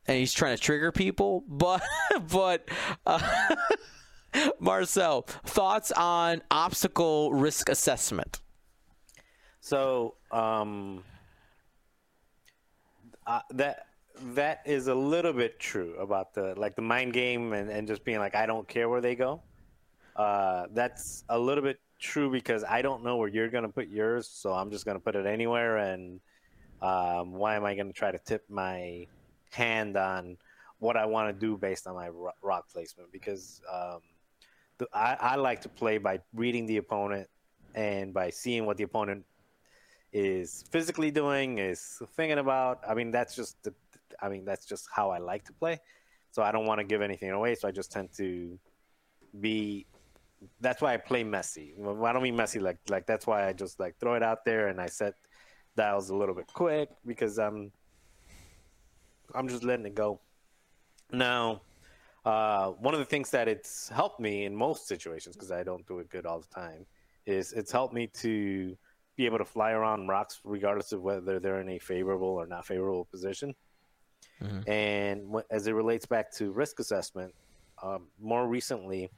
[0.07, 1.45] and he's trying to trigger people.
[1.49, 1.83] But
[2.31, 2.69] but
[3.07, 3.55] uh,
[4.61, 8.41] Marcel, thoughts on obstacle risk assessment?
[9.61, 11.05] So um,
[13.27, 13.87] uh, that
[14.35, 18.05] that is a little bit true about the like the mind game and, and just
[18.05, 19.43] being like I don't care where they go.
[20.17, 24.29] Uh, that's a little bit true because I don't know where you're gonna put yours,
[24.29, 25.79] so I'm just gonna put it anywhere.
[25.79, 26.21] And
[26.81, 29.07] um, why am I gonna try to tip my
[29.51, 30.37] hand on
[30.79, 32.09] what I want to do based on my
[32.43, 33.13] rock placement?
[33.13, 34.01] Because um,
[34.79, 37.29] the, I, I like to play by reading the opponent
[37.75, 39.25] and by seeing what the opponent
[40.13, 42.81] is physically doing, is thinking about.
[42.87, 43.73] I mean, that's just the,
[44.21, 45.81] I mean, that's just how I like to play.
[46.31, 47.55] So I don't want to give anything away.
[47.55, 48.59] So I just tend to
[49.41, 49.87] be.
[50.61, 51.75] That's why I play messy.
[51.79, 54.69] I don't mean messy like like that's why I just like throw it out there
[54.69, 55.15] and I set
[55.77, 57.71] dials a little bit quick because I'm
[59.35, 60.21] I'm just letting it go.
[61.13, 61.63] Now,
[62.25, 65.87] uh, one of the things that it's helped me in most situations because I don't
[65.87, 66.87] do it good all the time
[67.27, 68.77] is it's helped me to
[69.17, 72.67] be able to fly around rocks regardless of whether they're in a favorable or not
[72.67, 73.55] favorable position.
[74.67, 77.35] And as it relates back to risk assessment,
[77.83, 79.11] um, more recently,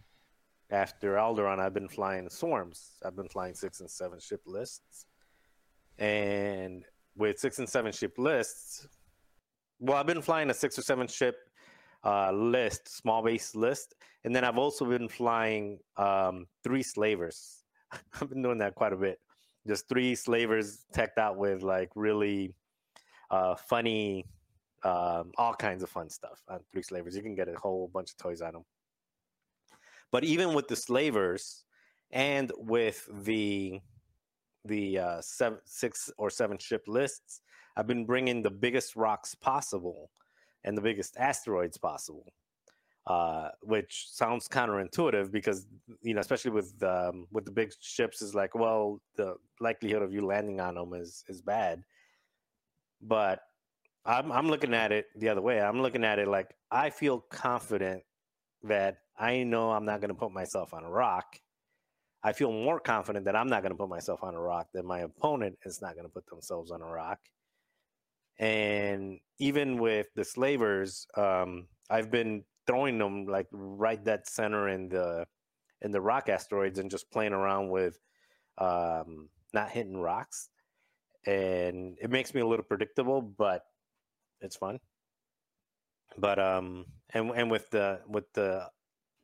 [0.71, 2.93] after Alderon, I've been flying swarms.
[3.05, 5.07] I've been flying six and seven ship lists.
[5.99, 6.85] And
[7.17, 8.89] with six and seven ship lists,
[9.79, 11.37] well, I've been flying a six or seven ship
[12.05, 17.65] uh, list, small base list, and then I've also been flying um, three slavers.
[18.21, 19.21] I've been doing that quite a bit.
[19.67, 22.55] Just three slavers teched out with like really
[23.31, 24.27] uh, funny,
[24.85, 27.17] um, all kinds of fun stuff on three slavers.
[27.17, 28.65] You can get a whole bunch of toys on them.
[30.13, 31.65] But even with the slavers
[32.11, 33.81] and with the
[34.67, 37.41] the uh, seven, six or seven ship lists,
[37.77, 40.11] I've been bringing the biggest rocks possible
[40.65, 42.33] and the biggest asteroids possible,
[43.07, 45.67] uh, which sounds counterintuitive because
[46.03, 50.13] you know, especially with um, with the big ships, is like, well, the likelihood of
[50.13, 51.83] you landing on them is is bad.
[53.03, 53.41] But
[54.07, 55.61] I'm I'm looking at it the other way.
[55.61, 58.03] I'm looking at it like I feel confident
[58.65, 61.39] that I know I'm not going to put myself on a rock.
[62.23, 64.87] I feel more confident that I'm not going to put myself on a rock than
[64.87, 67.19] my opponent is not going to put themselves on a rock.
[68.39, 74.89] And even with the slavers, um, I've been throwing them like right that center in
[74.89, 75.27] the
[75.83, 77.99] in the rock asteroids and just playing around with
[78.59, 80.49] um, not hitting rocks.
[81.27, 83.65] And it makes me a little predictable, but
[84.45, 84.79] it's fun.
[86.19, 88.69] But um, and and with the with the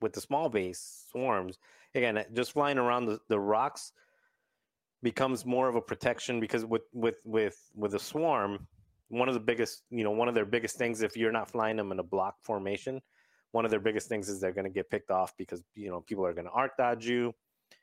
[0.01, 1.59] with the small base swarms,
[1.95, 3.93] again, just flying around the, the rocks
[5.03, 8.67] becomes more of a protection because with with with with a swarm,
[9.09, 11.77] one of the biggest you know one of their biggest things if you're not flying
[11.77, 13.01] them in a block formation,
[13.53, 16.01] one of their biggest things is they're going to get picked off because you know
[16.01, 17.33] people are going to arc dodge you,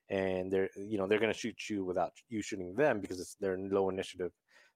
[0.10, 3.36] and they're you know they're going to shoot you without you shooting them because it's
[3.36, 4.32] their low initiative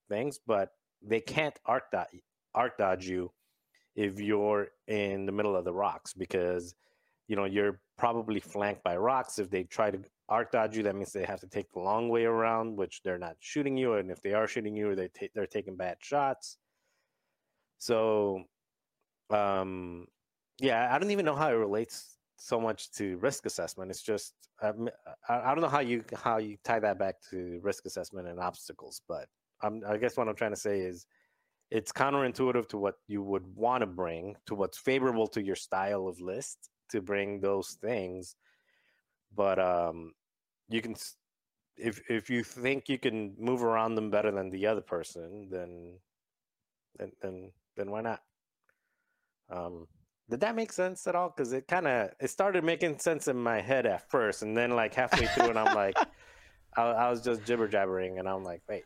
[0.10, 0.70] things, but
[1.02, 2.24] they can't arc dodge
[2.56, 3.32] arc dodge you
[3.96, 6.76] if you're in the middle of the rocks because
[7.28, 9.40] you know you're probably flanked by rocks.
[9.40, 12.10] If they try to arc dodge you that means they have to take the long
[12.10, 13.96] way around which they're not shooting you.
[13.96, 16.58] And if they are shooting you they they're taking bad shots.
[17.80, 18.44] So
[19.30, 20.08] um
[20.60, 23.92] yeah i don't even know how it relates so much to risk assessment.
[23.92, 24.72] It's just I,
[25.30, 29.02] I don't know how you how you tie that back to risk assessment and obstacles
[29.08, 29.28] but
[29.62, 31.06] I'm, i guess what i'm trying to say is
[31.72, 36.08] it's counterintuitive to what you would want to bring to what's favorable to your style
[36.08, 38.36] of list to bring those things
[39.34, 40.12] but um
[40.70, 40.96] you can
[41.78, 45.98] if if you think you can move around them better than the other person, then
[46.98, 48.22] then then then why not?
[49.50, 49.88] Um,
[50.30, 51.34] did that make sense at all?
[51.36, 54.72] Because it kind of it started making sense in my head at first, and then
[54.72, 55.98] like halfway through, and I'm like,
[56.78, 58.84] I, I was just jibber jabbering, and I'm like, wait.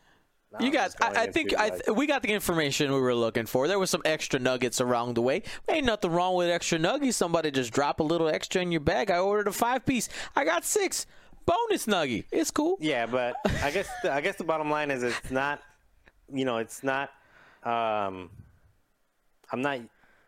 [0.60, 0.96] You got.
[1.02, 3.68] I, I think I th- we got the information we were looking for.
[3.68, 5.44] There was some extra nuggets along the way.
[5.68, 7.18] Ain't nothing wrong with extra nuggets.
[7.18, 9.12] Somebody just drop a little extra in your bag.
[9.12, 10.08] I ordered a five piece.
[10.36, 11.08] I got six
[11.46, 12.26] bonus nugget.
[12.32, 12.78] It's cool.
[12.80, 15.62] Yeah, but I guess the, I guess the bottom line is it's not,
[16.34, 17.10] you know, it's not.
[17.64, 18.30] Um,
[19.52, 19.80] I'm not.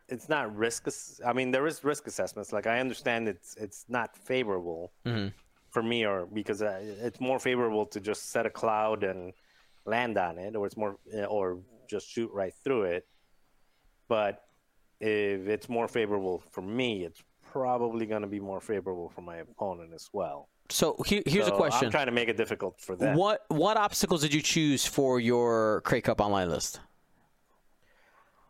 [0.10, 0.88] It's not risk.
[1.26, 2.52] I mean, there is risk assessments.
[2.52, 4.92] Like I understand it's it's not favorable
[5.70, 9.32] for me, or because uh, it's more favorable to just set a cloud and
[9.88, 10.98] land on it, or it's more,
[11.28, 13.08] or just shoot right through it.
[14.08, 14.44] But
[15.00, 19.38] if it's more favorable for me, it's probably going to be more favorable for my
[19.38, 20.50] opponent as well.
[20.70, 21.86] So he, here's a question.
[21.86, 23.16] I'm trying to make it difficult for them.
[23.16, 26.82] What what obstacles did you choose for your Crate Cup online list?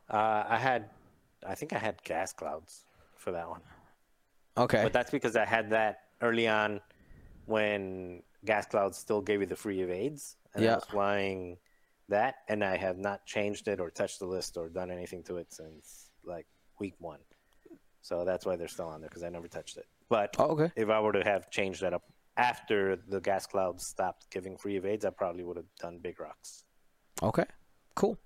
[0.09, 0.89] Uh, I had,
[1.45, 2.85] I think I had gas clouds
[3.17, 3.59] for that one,
[4.57, 4.81] Okay.
[4.81, 6.79] but that's because I had that early on
[7.45, 10.73] when gas clouds still gave you the free evades, and Yeah.
[10.73, 11.57] I was flying
[12.09, 15.37] that, and I have not changed it or touched the list or done anything to
[15.37, 16.45] it since like
[16.79, 17.19] week one.
[18.01, 19.85] So that's why they're still on there because I never touched it.
[20.09, 20.71] But Oh, okay.
[20.75, 22.03] if I were to have changed that up
[22.37, 26.63] after the gas clouds stopped giving free evades, I probably would have done big rocks.
[27.21, 27.45] Okay.
[27.95, 28.17] Cool.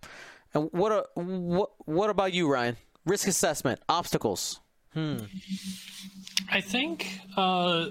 [0.53, 2.77] And what a, what what about you, Ryan?
[3.05, 4.59] Risk assessment, obstacles.
[4.93, 5.19] Hmm.
[6.49, 7.85] I think uh,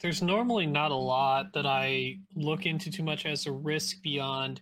[0.00, 4.60] there's normally not a lot that I look into too much as a risk beyond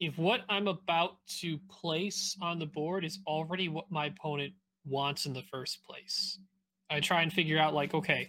[0.00, 4.52] if what I'm about to place on the board is already what my opponent
[4.84, 6.38] wants in the first place.
[6.90, 8.28] I try and figure out like, okay,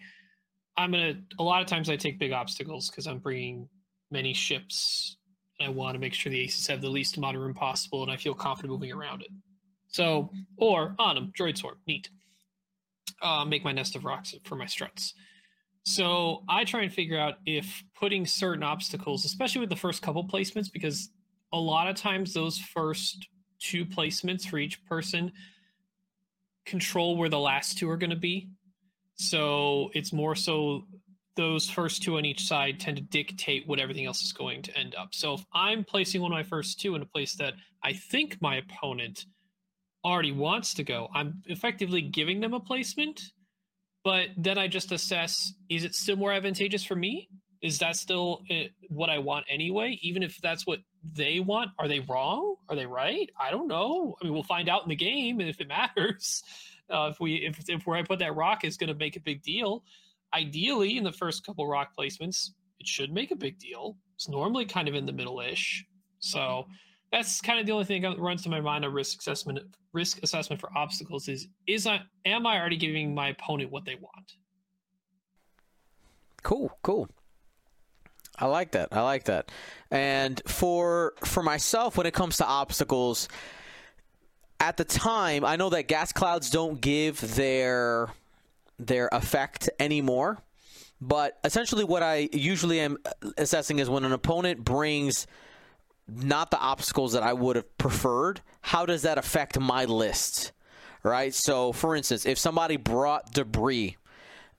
[0.77, 1.21] I'm gonna.
[1.37, 3.69] A lot of times I take big obstacles because I'm bringing
[4.11, 5.17] many ships,
[5.59, 8.01] and I want to make sure the aces have the least amount of room possible,
[8.01, 9.29] and I feel confident moving around it.
[9.87, 12.09] So, or on them, droid sword, neat
[13.21, 15.13] uh, make my nest of rocks for my struts.
[15.85, 20.27] So I try and figure out if putting certain obstacles, especially with the first couple
[20.27, 21.09] placements, because
[21.51, 23.27] a lot of times those first
[23.59, 25.31] two placements for each person
[26.65, 28.49] control where the last two are going to be.
[29.15, 30.85] So it's more so
[31.35, 34.77] those first two on each side tend to dictate what everything else is going to
[34.77, 35.15] end up.
[35.15, 38.37] So if I'm placing one of my first two in a place that I think
[38.41, 39.25] my opponent
[40.03, 43.21] already wants to go, I'm effectively giving them a placement,
[44.03, 47.29] but then I just assess is it still more advantageous for me?
[47.61, 49.99] Is that still uh, what I want anyway?
[50.01, 52.55] Even if that's what they want, are they wrong?
[52.69, 53.29] Are they right?
[53.39, 54.15] I don't know.
[54.21, 56.41] I mean, we'll find out in the game, and if it matters,
[56.89, 59.21] uh, if we if if where I put that rock is going to make a
[59.21, 59.83] big deal.
[60.33, 63.97] Ideally, in the first couple rock placements, it should make a big deal.
[64.15, 65.85] It's normally kind of in the middle-ish.
[66.19, 66.67] So
[67.11, 69.59] that's kind of the only thing that runs to my mind on risk assessment
[69.93, 73.95] risk assessment for obstacles is is I am I already giving my opponent what they
[73.95, 74.33] want?
[76.43, 77.09] Cool, cool.
[78.37, 78.89] I like that.
[78.91, 79.51] I like that.
[79.91, 83.27] And for for myself, when it comes to obstacles,
[84.59, 88.09] at the time, I know that gas clouds don't give their
[88.77, 90.37] their effect anymore.
[91.01, 92.97] But essentially, what I usually am
[93.37, 95.27] assessing is when an opponent brings
[96.15, 100.51] not the obstacles that I would have preferred, how does that affect my list?
[101.03, 101.33] Right?
[101.33, 103.97] So, for instance, if somebody brought debris,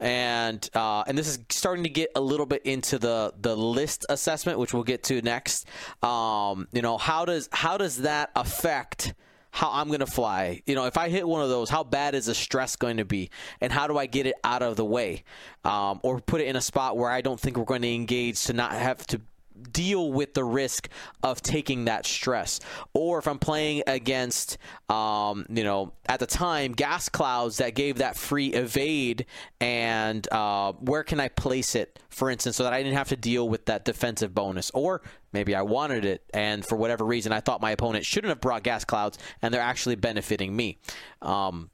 [0.00, 4.06] and uh, and this is starting to get a little bit into the the list
[4.08, 5.66] assessment, which we'll get to next.
[6.02, 9.12] Um, you know, how does how does that affect
[9.50, 10.62] how I'm going to fly?
[10.64, 13.04] You know, if I hit one of those, how bad is the stress going to
[13.04, 15.22] be, and how do I get it out of the way,
[15.64, 18.42] um, or put it in a spot where I don't think we're going to engage
[18.44, 19.20] to not have to
[19.72, 20.88] deal with the risk
[21.22, 22.60] of taking that stress.
[22.92, 27.98] Or if I'm playing against, um, you know, at the time, gas clouds that gave
[27.98, 29.26] that free evade,
[29.60, 33.16] and uh, where can I place it, for instance, so that I didn't have to
[33.16, 34.70] deal with that defensive bonus?
[34.72, 35.02] Or
[35.32, 38.62] maybe I wanted it, and for whatever reason, I thought my opponent shouldn't have brought
[38.62, 40.78] gas clouds, and they're actually benefiting me.
[41.22, 41.70] Um,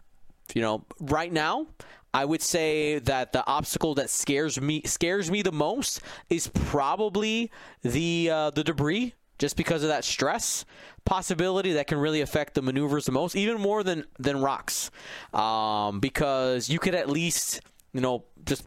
[0.55, 1.67] you know, right now,
[2.15, 6.01] I would say that the obstacle that scares me scares me the most
[6.31, 7.51] is probably
[7.83, 10.65] the uh, the debris, just because of that stress
[11.05, 14.91] possibility that can really affect the maneuvers the most, even more than than rocks,
[15.35, 17.61] um, because you could at least
[17.93, 18.65] you know just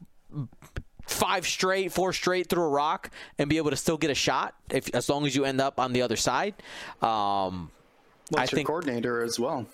[1.10, 4.54] five straight, four straight through a rock and be able to still get a shot
[4.70, 6.54] if as long as you end up on the other side.
[7.02, 7.72] Um,
[8.36, 9.66] I your think coordinator as well?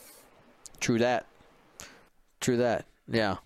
[0.79, 1.25] True that.
[2.39, 2.85] True that.
[3.07, 3.37] Yeah.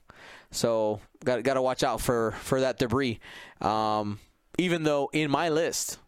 [0.52, 3.20] So got got to watch out for for that debris.
[3.62, 4.20] Um,
[4.58, 6.00] even though in my list,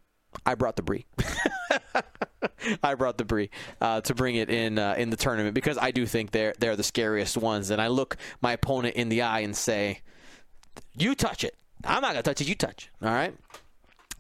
[0.45, 1.05] I brought debris.
[2.83, 6.05] I brought debris uh, to bring it in uh, in the tournament because I do
[6.05, 9.55] think they're they're the scariest ones, and I look my opponent in the eye and
[9.55, 10.01] say,
[10.95, 11.55] "You touch it.
[11.83, 12.47] I'm not gonna touch it.
[12.47, 13.05] You touch it.
[13.05, 13.35] All right."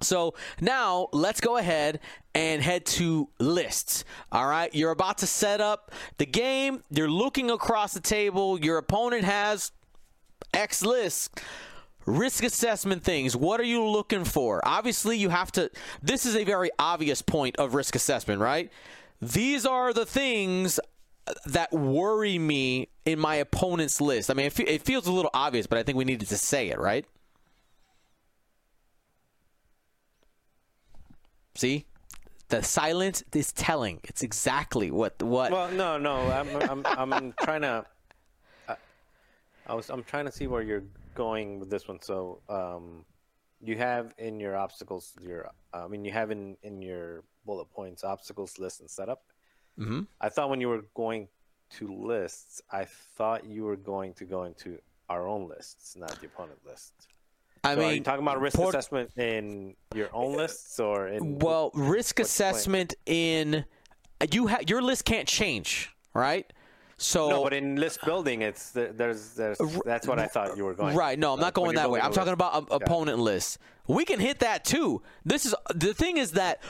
[0.01, 1.99] So now let's go ahead
[2.33, 4.03] and head to lists.
[4.31, 6.83] All right, you're about to set up the game.
[6.89, 8.59] You're looking across the table.
[8.59, 9.71] Your opponent has
[10.53, 11.41] X list.
[12.05, 13.35] Risk assessment things.
[13.35, 14.59] What are you looking for?
[14.67, 15.69] Obviously, you have to.
[16.01, 18.71] This is a very obvious point of risk assessment, right?
[19.21, 20.79] These are the things
[21.45, 24.31] that worry me in my opponent's list.
[24.31, 26.69] I mean, it, it feels a little obvious, but I think we needed to say
[26.69, 27.05] it, right?
[31.55, 31.85] See,
[32.47, 33.99] the silence is telling.
[34.05, 35.51] It's exactly what what.
[35.51, 36.15] Well, no, no.
[36.15, 37.85] I'm I'm, I'm trying to.
[39.67, 40.83] I, was I'm trying to see where you're
[41.15, 42.01] going with this one.
[42.01, 43.05] So, um,
[43.63, 48.03] you have in your obstacles your I mean you have in in your bullet points
[48.03, 49.23] obstacles list and setup.
[49.79, 50.07] Mhm.
[50.19, 51.27] I thought when you were going
[51.77, 56.25] to lists, I thought you were going to go into our own lists, not the
[56.25, 56.93] opponent list.
[57.63, 61.07] I So are mean, you talking about risk port- assessment in your own lists or
[61.07, 62.29] in Well, risk the point?
[62.29, 63.65] assessment in
[64.33, 66.51] you ha- your list can't change, right?
[67.01, 70.75] So No, but in list building, it's there's there's that's what I thought you were
[70.75, 70.95] going.
[70.95, 71.17] Right.
[71.17, 71.99] No, I'm not going that way.
[71.99, 72.33] I'm talking list.
[72.33, 73.57] about um, a, opponent list.
[73.87, 75.01] We can hit that too.
[75.25, 76.61] This is the thing is that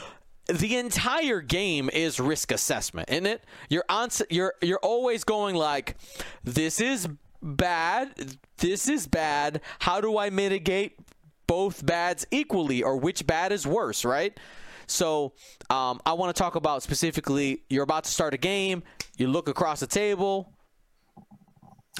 [0.46, 3.44] the entire game is risk assessment, isn't it?
[3.68, 4.08] You're on.
[4.30, 5.96] You're you're always going like,
[6.42, 7.08] this is
[7.42, 8.38] bad.
[8.56, 9.60] This is bad.
[9.80, 10.98] How do I mitigate
[11.46, 14.04] both bads equally, or which bad is worse?
[14.04, 14.38] Right.
[14.86, 15.32] So
[15.70, 17.62] um, I want to talk about specifically.
[17.68, 18.82] You're about to start a game.
[19.16, 20.52] You look across the table.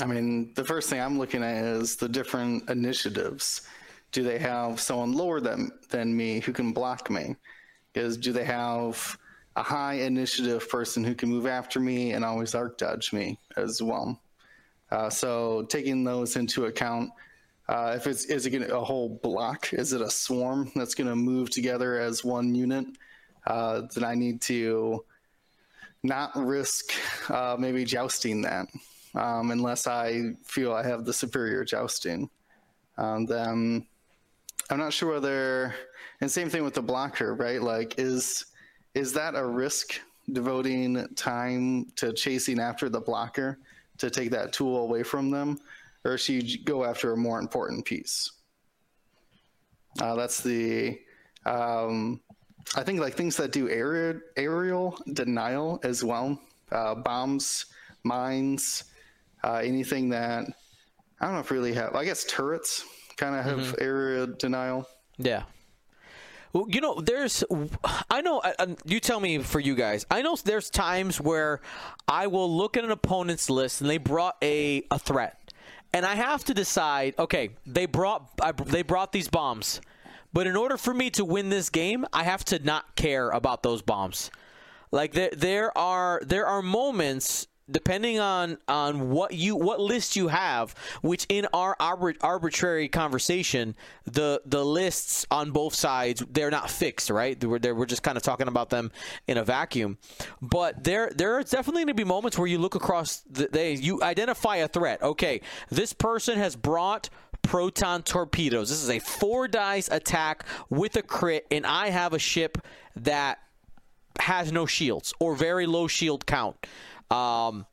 [0.01, 3.63] I mean, the first thing I'm looking at is the different initiatives.
[4.11, 7.37] Do they have someone lower than than me who can block me?
[7.95, 9.19] Is do they have
[9.57, 13.83] a high initiative person who can move after me and always arc dodge me as
[13.83, 14.21] well?
[14.91, 17.11] Uh, so taking those into account,
[17.69, 19.73] uh, if it's is it gonna, a whole block?
[19.73, 22.87] Is it a swarm that's going to move together as one unit?
[23.47, 25.05] Uh, then I need to
[26.03, 26.93] not risk
[27.29, 28.67] uh, maybe jousting that
[29.15, 32.29] um, unless I feel I have the superior jousting.
[32.99, 33.87] Um, then
[34.71, 35.75] I'm not sure whether,
[36.21, 37.63] and same thing with the blocker, right?
[37.63, 38.47] Like, is
[38.95, 40.01] is that a risk
[40.33, 43.59] devoting time to chasing after the blocker
[43.99, 45.59] to take that tool away from them,
[46.05, 48.31] or should you go after a more important piece?
[50.01, 50.99] Uh, that's the
[51.45, 52.21] um,
[52.77, 56.39] I think like things that do aerial aerial denial as well,
[56.71, 57.67] uh, bombs,
[58.05, 58.85] mines,
[59.45, 60.47] uh, anything that
[61.21, 61.95] I don't know if really have.
[61.95, 62.85] I guess turrets
[63.17, 64.89] kind of have aerial denial.
[65.19, 65.45] Yeah.
[66.53, 67.43] Well, you know, there's,
[68.11, 68.43] I know,
[68.85, 71.63] you tell me for you guys, I know there's times where
[72.07, 75.39] I will look at an opponent's list and they brought a, a threat.
[75.93, 79.81] And I have to decide, okay, they brought, I, they brought these bombs.
[80.33, 83.63] But in order for me to win this game, I have to not care about
[83.63, 84.31] those bombs.
[84.91, 90.29] Like there, there are there are moments depending on on what you what list you
[90.29, 96.71] have which in our arbit- arbitrary conversation the the lists on both sides they're not
[96.71, 97.43] fixed right?
[97.43, 98.91] We're, we're just kind of talking about them
[99.27, 99.99] in a vacuum.
[100.41, 103.75] But there there are definitely going to be moments where you look across the they
[103.75, 105.03] you identify a threat.
[105.03, 107.09] Okay this person has brought
[107.43, 108.69] proton torpedoes.
[108.69, 112.59] This is a four dice attack with a crit and i have a ship
[112.97, 113.39] that
[114.21, 116.67] has no shields or very low shield count.
[117.13, 117.67] Um,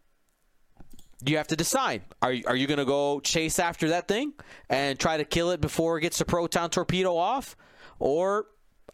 [1.26, 4.34] you have to decide: are are you going to go chase after that thing
[4.70, 7.56] and try to kill it before it gets a proton torpedo off,
[8.00, 8.48] or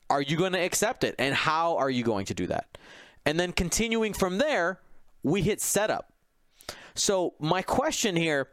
[0.09, 1.15] are you going to accept it?
[1.19, 2.77] And how are you going to do that?
[3.25, 4.79] And then continuing from there,
[5.23, 6.13] we hit setup.
[6.93, 8.47] So my question here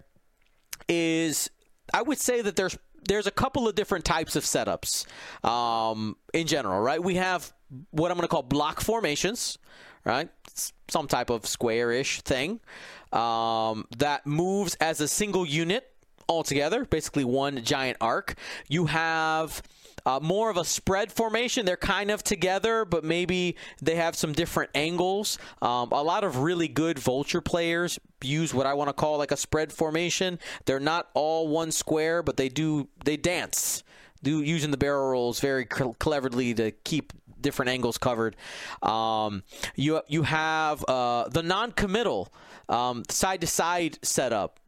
[0.89, 1.51] is
[1.93, 5.07] I would say that there's there's a couple of different types of setups
[5.45, 7.03] um, in general, right?
[7.03, 7.53] We have
[7.91, 9.59] what I'm going to call block formations,
[10.05, 10.29] right?
[10.89, 12.61] Some type of square-ish thing
[13.13, 15.89] um, that moves as a single unit
[16.29, 18.35] altogether, basically one giant arc.
[18.69, 19.63] You have
[20.05, 21.67] uh, more of a spread formation.
[21.67, 25.39] They're kind of together, but maybe they have some different angles.
[25.61, 29.33] Um, a lot of really good vulture players use what I want to call like
[29.33, 30.39] a spread formation.
[30.65, 33.83] They're not all one square, but they do they dance,
[34.23, 38.37] do using the barrel rolls very cl- cleverly to keep different angles covered.
[38.83, 39.43] Um,
[39.77, 42.33] you you have uh, the non-committal
[43.11, 44.61] side to side setup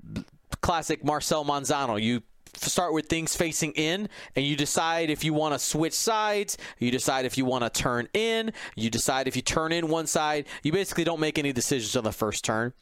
[0.61, 2.01] classic Marcel Manzano.
[2.01, 2.23] You
[2.57, 6.91] start with things facing in and you decide if you want to switch sides you
[6.91, 10.47] decide if you want to turn in you decide if you turn in one side
[10.63, 12.73] you basically don't make any decisions on the first turn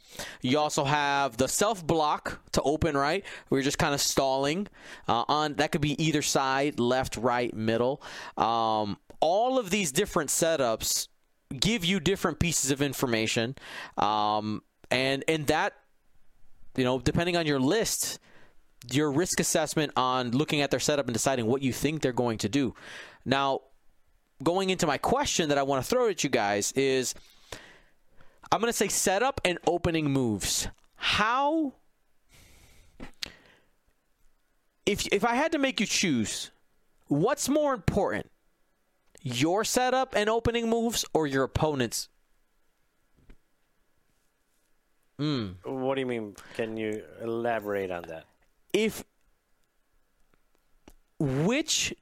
[0.40, 4.66] you also have the self block to open right where you're just kind of stalling
[5.08, 8.02] uh, on that could be either side left right middle
[8.36, 11.08] um, all of these different setups
[11.58, 13.54] give you different pieces of information
[13.96, 15.74] um, and and that
[16.76, 18.18] you know depending on your list
[18.90, 22.38] your risk assessment on looking at their setup and deciding what you think they're going
[22.38, 22.74] to do.
[23.24, 23.60] Now,
[24.42, 27.14] going into my question that I want to throw at you guys is
[28.50, 30.66] I'm going to say setup and opening moves.
[30.96, 31.74] How
[34.84, 36.50] if if I had to make you choose,
[37.06, 38.30] what's more important?
[39.22, 42.08] Your setup and opening moves or your opponent's?
[45.20, 45.54] Mm.
[45.64, 46.34] What do you mean?
[46.54, 48.26] Can you elaborate on that?
[48.72, 49.04] if
[51.18, 51.94] which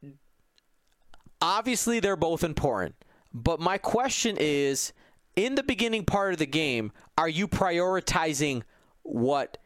[1.42, 2.94] obviously they're both important
[3.32, 4.92] but my question is
[5.36, 8.62] in the beginning part of the game are you prioritizing
[9.02, 9.58] what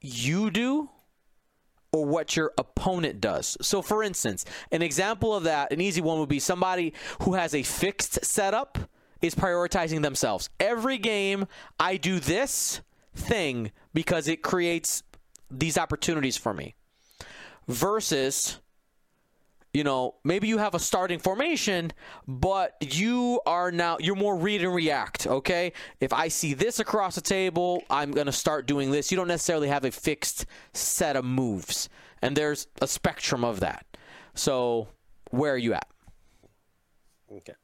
[0.00, 0.88] you do
[1.92, 3.56] or what your opponent does.
[3.60, 7.54] So for instance an example of that an easy one would be somebody who has
[7.54, 8.78] a fixed setup
[9.20, 10.50] is prioritizing themselves.
[10.58, 11.46] Every game
[11.78, 12.80] i do this
[13.14, 15.02] thing because it creates
[15.50, 16.74] these opportunities for me
[17.66, 18.60] versus
[19.72, 21.92] you know maybe you have a starting formation
[22.26, 25.72] but you are now you're more read and react okay?
[26.00, 29.10] If i see this across the table i'm going to start doing this.
[29.10, 31.88] You don't necessarily have a fixed set of moves
[32.22, 33.86] and there's a spectrum of that.
[34.34, 34.88] So
[35.30, 35.86] where are you at?
[37.32, 37.54] Okay.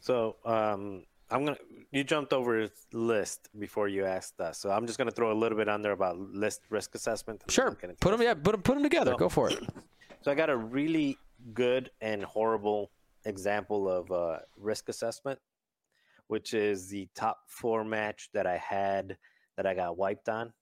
[0.00, 1.58] So um, I'm gonna.
[1.90, 5.58] You jumped over list before you asked us, so I'm just gonna throw a little
[5.58, 7.42] bit on there about list risk assessment.
[7.48, 9.12] sure I'll get into put them yeah put them, put them together.
[9.12, 9.58] So- go for it
[10.22, 11.18] So I got a really
[11.54, 12.90] good and horrible
[13.24, 15.38] example of uh, risk assessment,
[16.26, 19.16] which is the top four match that I had
[19.56, 20.52] that I got wiped on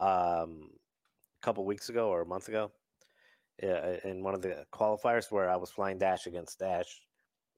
[0.00, 2.72] um, a couple weeks ago or a month ago.
[3.62, 7.00] Yeah, in one of the qualifiers where I was flying Dash against Dash,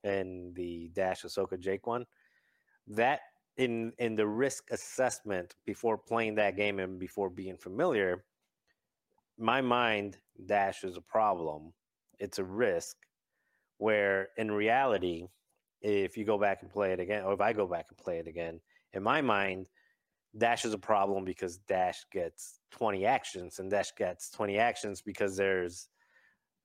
[0.03, 2.05] and the Dash Ahsoka Jake one.
[2.87, 3.21] That
[3.57, 8.25] in in the risk assessment before playing that game and before being familiar,
[9.39, 11.73] my mind dash is a problem
[12.19, 12.97] it's a risk
[13.79, 15.27] where in reality
[15.81, 18.19] if you go back and play it again or if i go back and play
[18.19, 18.61] it again
[18.93, 19.67] in my mind
[20.37, 25.37] dash is a problem because dash gets 20 actions and dash gets 20 actions because
[25.37, 25.89] there's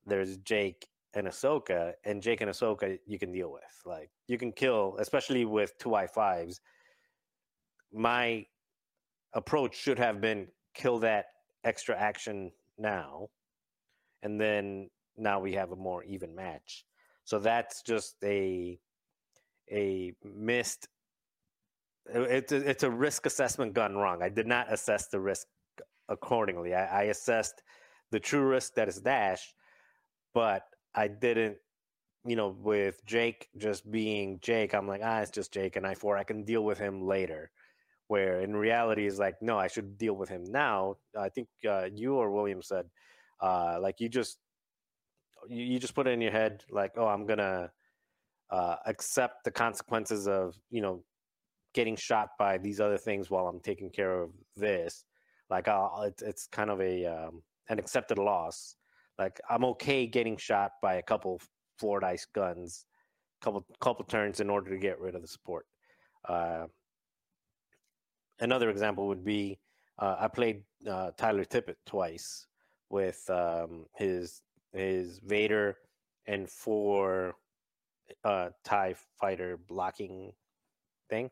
[0.06, 3.62] there's jake and ahsoka and jake and ahsoka you can deal with.
[3.86, 6.60] Like you can kill especially with two i5s
[7.94, 8.46] my
[9.34, 11.26] approach should have been kill that
[11.64, 13.28] extra action now
[14.24, 16.86] and then now we have a more even match.
[17.26, 18.80] So that's just a
[19.72, 20.88] a missed
[22.12, 24.24] it's a, it's a risk assessment gone wrong.
[24.24, 25.46] I did not assess the risk
[26.08, 26.74] accordingly.
[26.74, 27.62] I, I assessed
[28.12, 29.54] the true risk that is dash
[30.34, 30.64] but
[30.96, 31.58] i didn't
[32.26, 36.18] you know with jake just being jake i'm like ah it's just jake and i4
[36.18, 37.52] i can deal with him later.
[38.08, 40.98] Where in reality is like no i should deal with him now.
[41.18, 42.86] I think uh, you or william said
[43.42, 44.38] uh, like you just
[45.48, 47.72] you, you just put it in your head like oh i'm gonna
[48.52, 51.04] uh, accept the consequences of you know
[51.74, 55.06] getting shot by these other things while i'm taking care of this.
[55.52, 58.76] Like I'll, it's, it's kind of a um, an accepted loss.
[59.18, 61.40] Like i'm okay getting shot by a couple
[61.78, 62.86] floor dice guns
[63.42, 65.66] couple couple turns in order to get rid of the support
[66.28, 66.66] uh,
[68.40, 69.60] another example would be
[69.98, 72.48] uh, I played uh, Tyler Tippett twice
[72.90, 74.42] with um, his
[74.74, 75.78] his Vader
[76.26, 77.36] and four
[78.24, 80.34] uh, Tie Fighter blocking
[81.10, 81.30] thing,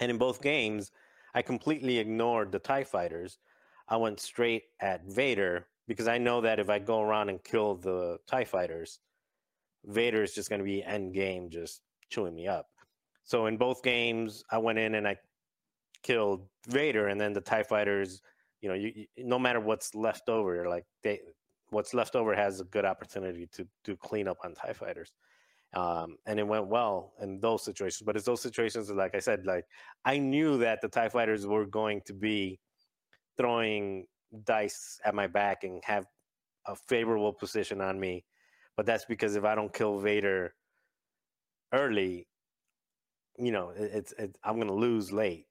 [0.00, 0.90] and in both games,
[1.34, 3.38] I completely ignored the Tie Fighters.
[3.88, 7.74] I went straight at Vader because I know that if I go around and kill
[7.74, 8.98] the Tie Fighters,
[9.84, 12.66] Vader is just going to be end game, just chewing me up.
[13.24, 15.16] So in both games, I went in and I
[16.02, 18.20] killed Vader, and then the Tie Fighters.
[18.60, 21.20] You know, you, you, no matter what's left over, like they,
[21.70, 25.14] what's left over has a good opportunity to to clean up on Tie Fighters.
[25.74, 28.02] Um, and it went well in those situations.
[28.04, 29.66] But it's those situations, like I said, like
[30.04, 32.58] I knew that the Tie Fighters were going to be
[33.36, 34.06] throwing
[34.44, 36.06] dice at my back and have
[36.66, 38.24] a favorable position on me.
[38.76, 40.54] But that's because if I don't kill Vader
[41.72, 42.28] early,
[43.36, 45.46] you know, it, it's it, I'm going to lose late.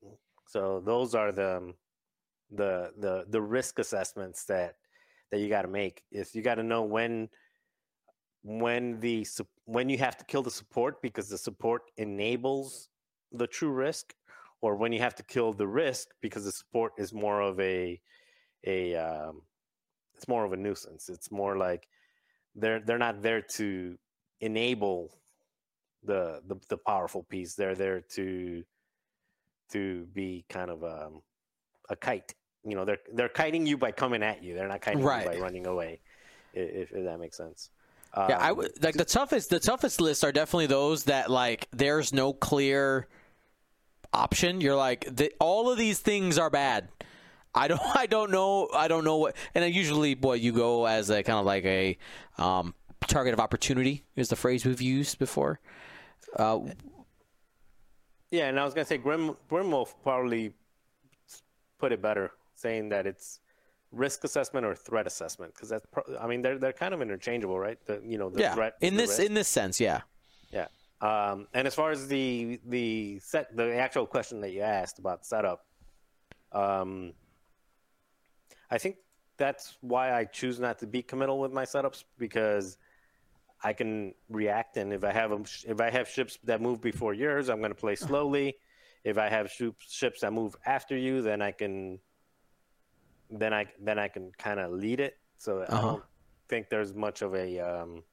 [0.48, 1.74] So those are the
[2.52, 4.76] the the the risk assessments that
[5.32, 7.30] that you got to make is you got to know when
[8.44, 9.28] when the
[9.66, 12.90] when you have to kill the support because the support enables
[13.34, 14.14] the true risk
[14.62, 18.00] or when you have to kill the risk because the support is more of a
[18.66, 19.42] a um,
[20.16, 21.10] it's more of a nuisance.
[21.10, 21.88] It's more like
[22.56, 23.98] they're they're not there to
[24.42, 25.14] enable
[26.04, 27.54] the the, the powerful piece.
[27.54, 28.64] They're there to
[29.72, 31.22] to be kind of um,
[31.90, 32.34] a kite
[32.66, 35.26] you know they're they're kiting you by coming at you they're not kiting Right.
[35.26, 36.00] you by running away
[36.54, 37.70] if, if that makes sense
[38.18, 39.50] Yeah, I Um, would like the toughest.
[39.50, 43.08] The toughest lists are definitely those that like there's no clear
[44.14, 44.60] option.
[44.62, 46.90] You're like the, all of these things are bad.
[47.54, 47.82] I don't.
[47.96, 48.70] I don't know.
[48.74, 49.36] I don't know what.
[49.54, 51.98] And then usually, boy, you go as a kind of like a
[52.38, 52.74] um,
[53.08, 55.60] target of opportunity is the phrase we've used before.
[56.36, 56.60] Uh,
[58.32, 60.54] Yeah, and I was gonna say Grim Grim will probably
[61.78, 63.40] put it better, saying that it's
[63.92, 67.58] risk assessment or threat assessment because that's pro- I mean they're they're kind of interchangeable,
[67.60, 67.78] right?
[67.86, 69.24] The you know the yeah, threat in this risk.
[69.24, 70.02] in this sense, yeah.
[70.52, 70.68] yeah.
[71.00, 75.26] Um, and as far as the the set the actual question that you asked about
[75.26, 75.66] setup,
[76.52, 77.14] um,
[78.70, 78.98] I think
[79.38, 82.78] that's why I choose not to be committal with my setups because
[83.64, 87.14] I can react, and if I have 'em- if I have ships that move before
[87.14, 88.58] yours, I'm going to play slowly.
[89.08, 89.50] If I have
[89.80, 92.00] ships that move after you, then I can
[93.30, 95.14] then I then I can kind of lead it.
[95.38, 95.82] So I Uh-huh.
[95.82, 96.04] don't
[96.50, 98.04] think there's much of a um,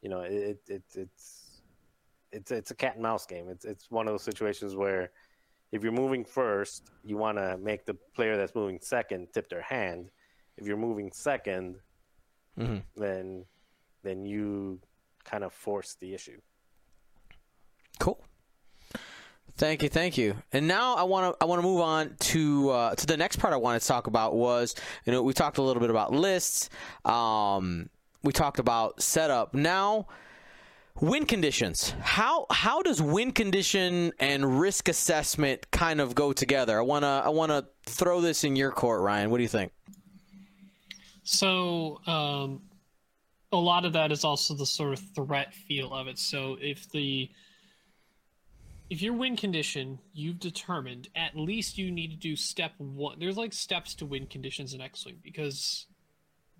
[0.00, 1.60] you know it, it it's
[2.32, 3.50] it's it's a cat and mouse game.
[3.50, 5.10] It's it's one of those situations where
[5.70, 9.60] if you're moving first, you want to make the player that's moving second tip their
[9.60, 10.10] hand.
[10.56, 11.76] If you're moving 2nd
[12.56, 12.82] Mhm.
[12.96, 13.44] then
[14.02, 14.80] then you
[15.24, 16.40] kind of force the issue.
[17.98, 18.24] Cool.
[19.58, 20.36] Thank you, thank you.
[20.52, 23.36] And now I want to I want to move on to uh, to the next
[23.36, 26.12] part I wanted to talk about was you know we talked a little bit about
[26.12, 26.70] lists,
[27.04, 27.90] um,
[28.22, 29.54] we talked about setup.
[29.54, 30.06] Now,
[31.00, 31.92] win conditions.
[32.00, 36.78] How how does win condition and risk assessment kind of go together?
[36.78, 39.28] I wanna I wanna throw this in your court, Ryan.
[39.28, 39.72] What do you think?
[41.24, 42.62] So, um,
[43.50, 46.16] a lot of that is also the sort of threat feel of it.
[46.16, 47.28] So, if the
[48.90, 53.18] if your win condition you've determined, at least you need to do step one.
[53.18, 55.86] There's like steps to win conditions in X-wing because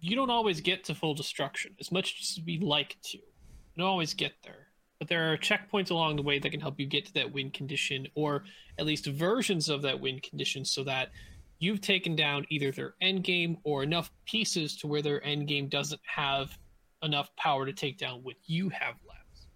[0.00, 3.18] you don't always get to full destruction as much as we'd like to.
[3.18, 4.68] You don't always get there,
[4.98, 7.50] but there are checkpoints along the way that can help you get to that win
[7.50, 8.44] condition, or
[8.78, 11.10] at least versions of that win condition, so that
[11.58, 15.68] you've taken down either their end game or enough pieces to where their end game
[15.68, 16.58] doesn't have
[17.02, 19.46] enough power to take down what you have left.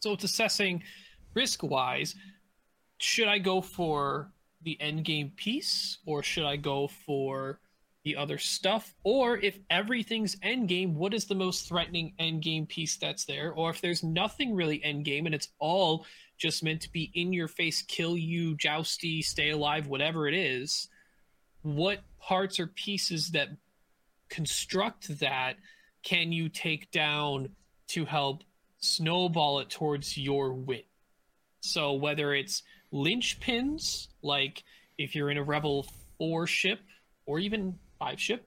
[0.00, 0.82] So it's assessing
[1.34, 2.14] risk wise
[2.98, 4.30] should I go for
[4.62, 7.60] the end game piece or should I go for
[8.04, 8.94] the other stuff?
[9.02, 13.52] Or if everything's end game, what is the most threatening end game piece that's there?
[13.52, 16.06] Or if there's nothing really end game and it's all
[16.38, 20.88] just meant to be in your face, kill you, jousty, stay alive, whatever it is,
[21.62, 23.48] what parts or pieces that
[24.28, 25.56] construct that
[26.02, 27.48] can you take down
[27.88, 28.44] to help
[28.78, 30.82] snowball it towards your win?
[31.64, 32.62] So whether it's
[32.92, 34.62] linchpins, like
[34.98, 35.86] if you're in a Rebel
[36.18, 36.80] 4 ship
[37.24, 38.46] or even 5 ship,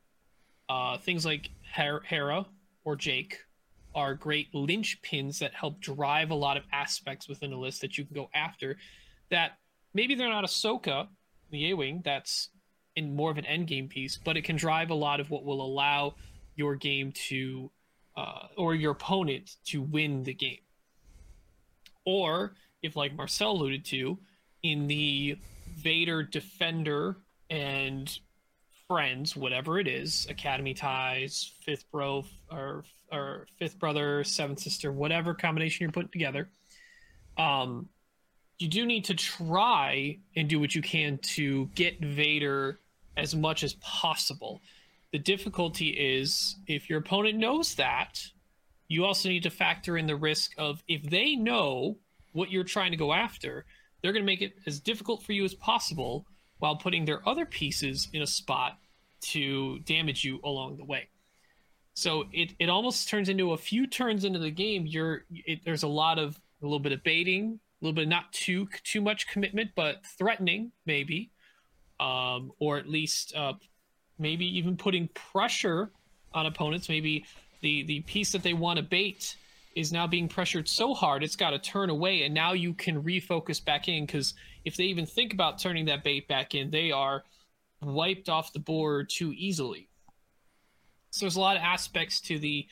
[0.69, 2.45] uh, things like Her- Hera
[2.83, 3.39] or Jake
[3.95, 8.05] are great linchpins that help drive a lot of aspects within a list that you
[8.05, 8.77] can go after
[9.29, 9.57] that
[9.95, 11.07] maybe they're not Ahsoka,
[11.49, 12.49] the A-Wing, that's
[12.95, 15.43] in more of an end game piece, but it can drive a lot of what
[15.43, 16.13] will allow
[16.55, 17.71] your game to,
[18.15, 20.59] uh, or your opponent to win the game.
[22.05, 24.17] Or if, like Marcel alluded to,
[24.63, 25.37] in the
[25.75, 27.17] Vader Defender
[27.49, 28.19] and
[28.87, 35.33] Friends, whatever it is, Academy ties, Fifth Bro, or or Fifth Brother, Seventh Sister, whatever
[35.33, 36.49] combination you're putting together,
[37.37, 37.89] um,
[38.59, 42.79] you do need to try and do what you can to get Vader
[43.17, 44.61] as much as possible.
[45.11, 48.21] The difficulty is if your opponent knows that,
[48.87, 51.97] you also need to factor in the risk of if they know
[52.37, 53.65] what you're trying to go after,
[54.01, 56.25] they're going to make it as difficult for you as possible
[56.59, 58.77] while putting their other pieces in a spot
[59.19, 61.07] to damage you along the way.
[61.95, 64.85] So it, it almost turns into a few turns into the game.
[64.85, 68.31] You're it, there's a lot of a little bit of baiting, a little bit not
[68.31, 71.31] too too much commitment, but threatening maybe,
[71.99, 73.53] um, or at least uh,
[74.19, 75.89] maybe even putting pressure
[76.35, 76.87] on opponents.
[76.87, 77.25] Maybe
[77.61, 79.35] the the piece that they want to bait
[79.77, 83.03] is now being pressured so hard it's got to turn away, and now you can
[83.03, 84.33] refocus back in because
[84.65, 87.23] if they even think about turning that bait back in, they are
[87.83, 89.87] wiped off the board too easily.
[91.11, 92.65] So there's a lot of aspects to the,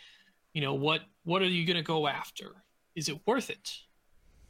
[0.53, 2.63] you know, what what are you going to go after?
[2.95, 3.71] Is it worth it?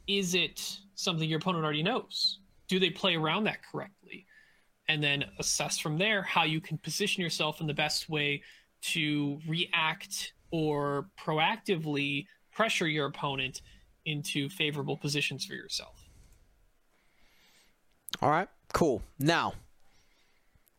[0.06, 2.40] Is it something your opponent already knows?
[2.68, 4.24] Do they play around that correctly?
[4.88, 8.42] And then assess from there how you can position yourself in the best way
[8.92, 12.26] to react or proactively
[12.56, 13.60] pressure your opponent
[14.06, 16.08] into favorable positions for yourself.
[18.22, 19.02] All right, cool.
[19.18, 19.52] Now,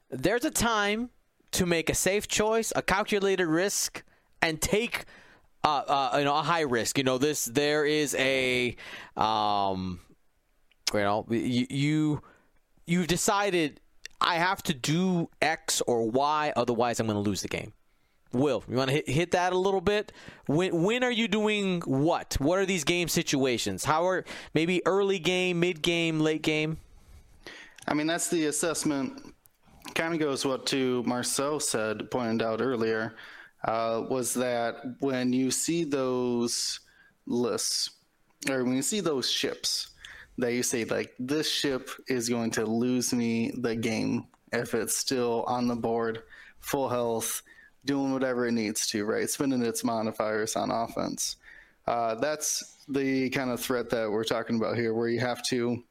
[0.10, 1.12] there's a time
[1.52, 4.04] to make a safe choice, a calculated risk,
[4.42, 5.06] and take
[5.64, 6.98] uh, uh, you know a high risk.
[6.98, 7.46] You know this.
[7.46, 8.76] There is a
[9.16, 10.00] um,
[10.94, 12.22] you know you, you
[12.88, 13.82] you've decided
[14.20, 17.74] I have to do X or Y, otherwise I'm going to lose the game.
[18.34, 20.12] Will, you want to hit, hit that a little bit?
[20.46, 22.36] When when are you doing what?
[22.40, 23.86] What are these game situations?
[23.86, 26.78] How are maybe early game, mid game, late game?
[27.88, 29.34] I mean, that's the assessment.
[29.96, 33.16] Kind of goes what to Marcel said, pointed out earlier,
[33.64, 36.82] uh, was that when you see those
[37.26, 37.92] lists,
[38.50, 39.92] or when you see those ships,
[40.38, 44.98] that you say like this ship is going to lose me the game if it's
[44.98, 46.24] still on the board,
[46.60, 47.42] full health,
[47.86, 49.30] doing whatever it needs to, right?
[49.30, 51.38] Spending its modifiers on offense.
[51.86, 55.84] Uh, that's the kind of threat that we're talking about here, where you have to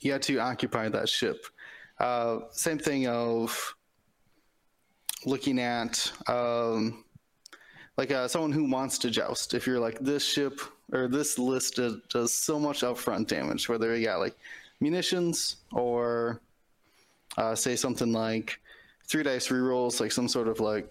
[0.00, 1.44] you have to occupy that ship.
[1.98, 3.74] Uh, same thing of
[5.24, 7.04] looking at um,
[7.96, 9.54] like uh, someone who wants to joust.
[9.54, 10.60] If you're like this ship
[10.92, 14.36] or this list does, so much upfront damage, whether you got like
[14.80, 16.40] munitions or
[17.36, 18.60] uh, say something like
[19.08, 20.88] three dice rerolls, like some sort of like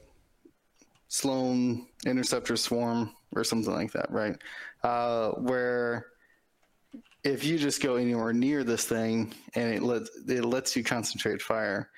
[1.07, 4.35] Sloane interceptor swarm or something like that, right?
[4.83, 6.07] Uh, where
[7.23, 11.41] if you just go anywhere near this thing and it lets it lets you concentrate
[11.41, 11.89] fire,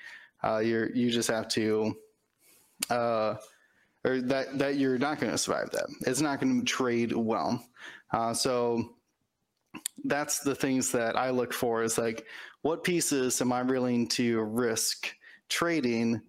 [0.44, 1.94] uh, you're you just have to,
[2.90, 3.34] uh,
[4.04, 5.86] or that that you're not going to survive that.
[6.06, 7.64] It's not going to trade well.
[8.12, 8.94] Uh, so
[10.04, 12.26] that's the things that I look for is like
[12.62, 15.14] what pieces am I willing to risk
[15.50, 16.22] trading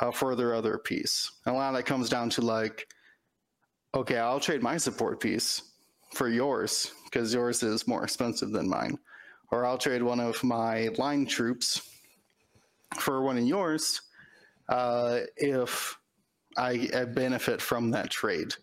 [0.00, 1.32] uh, for their other piece.
[1.46, 2.86] And a lot of that comes down to like,
[3.94, 5.62] okay, I'll trade my support piece
[6.12, 8.98] for yours because yours is more expensive than mine.
[9.50, 11.80] Or I'll trade one of my line troops
[12.98, 14.02] for one of yours
[14.68, 15.98] uh, if
[16.56, 18.54] I, I, benefit from that trade.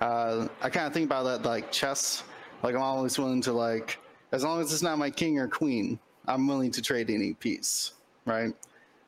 [0.00, 2.22] Uh, I kind of think about that like chess.
[2.62, 3.98] Like I'm always willing to like,
[4.32, 7.92] as long as it's not my king or queen, I'm willing to trade any piece,
[8.24, 8.54] right?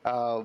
[0.05, 0.44] Uh,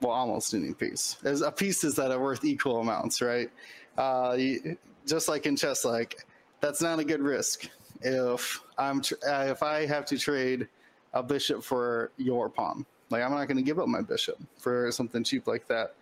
[0.00, 1.16] well, almost any piece.
[1.22, 3.50] There's a pieces that are worth equal amounts, right?
[3.96, 4.76] Uh, you,
[5.06, 6.26] just like in chess, like
[6.60, 7.68] that's not a good risk.
[8.00, 10.66] If I'm tr- uh, if I have to trade
[11.12, 14.90] a bishop for your pawn, like I'm not going to give up my bishop for
[14.90, 15.94] something cheap like that.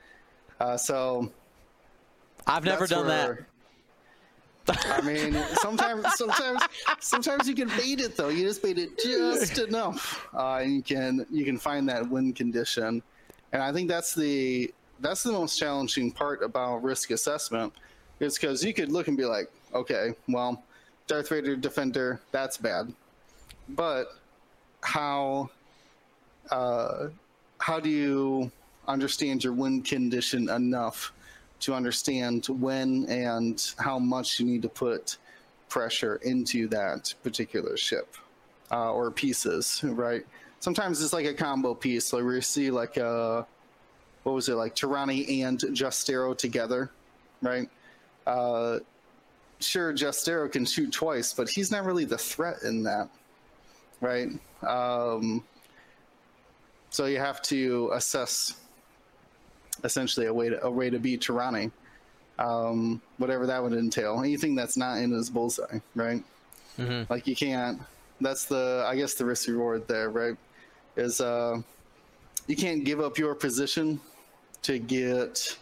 [0.60, 1.30] Uh, so
[2.46, 3.38] I've never done that.
[4.68, 6.62] I mean, sometimes, sometimes,
[7.00, 8.28] sometimes you can bait it though.
[8.28, 12.32] You just bait it just enough, uh, and you can you can find that win
[12.32, 13.02] condition.
[13.52, 17.72] And I think that's the that's the most challenging part about risk assessment
[18.20, 20.62] is because you could look and be like, okay, well,
[21.06, 22.92] Darth Vader Defender, that's bad.
[23.70, 24.12] But
[24.82, 25.50] how
[26.50, 27.08] uh,
[27.58, 28.50] how do you
[28.88, 31.12] understand your win condition enough
[31.60, 35.18] to understand when and how much you need to put
[35.68, 38.16] pressure into that particular ship
[38.72, 40.24] uh, or pieces, right?
[40.60, 43.44] Sometimes it's like a combo piece, like we see like a uh,
[44.22, 46.90] what was it like Torani and Justero together,
[47.40, 47.68] right?
[48.26, 48.80] Uh,
[49.60, 53.08] sure, Justero can shoot twice, but he's not really the threat in that,
[54.02, 54.28] right?
[54.62, 55.42] Um,
[56.90, 58.56] so you have to assess
[59.84, 61.70] essentially a way to a way to beat Torani,
[62.38, 64.20] um, whatever that would entail.
[64.20, 66.22] Anything that's not in his bullseye, right?
[66.78, 67.12] Mm-hmm.
[67.12, 67.80] Like you can't.
[68.20, 70.36] That's the I guess the risk reward there, right?
[70.96, 71.60] Is uh,
[72.46, 74.00] you can't give up your position
[74.62, 75.56] to get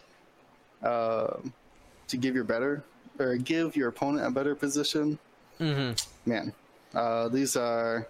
[0.83, 1.37] uh,
[2.07, 2.83] to give your better
[3.19, 5.17] or give your opponent a better position.
[5.59, 6.29] Mm-hmm.
[6.29, 6.53] Man,
[6.95, 8.07] uh, these are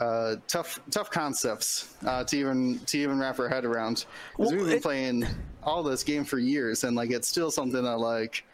[0.00, 4.06] uh, tough tough concepts uh, to even to even wrap our head around.
[4.36, 4.82] Because well, we've been it...
[4.82, 5.26] playing
[5.62, 8.44] all this game for years, and like it's still something that like,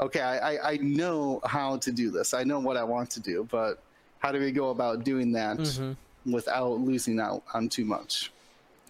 [0.00, 2.34] okay, I, I know how to do this.
[2.34, 3.82] I know what I want to do, but
[4.20, 6.32] how do we go about doing that mm-hmm.
[6.32, 8.30] without losing out on too much?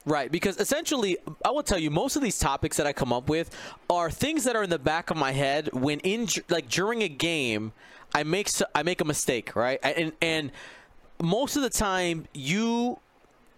[0.06, 3.28] Right, because essentially, I will tell you, most of these topics that I come up
[3.28, 3.54] with
[3.90, 7.08] are things that are in the back of my head when in like during a
[7.08, 7.72] game,
[8.14, 9.78] I make I make a mistake, right?
[9.82, 10.52] And and
[11.22, 12.98] most of the time you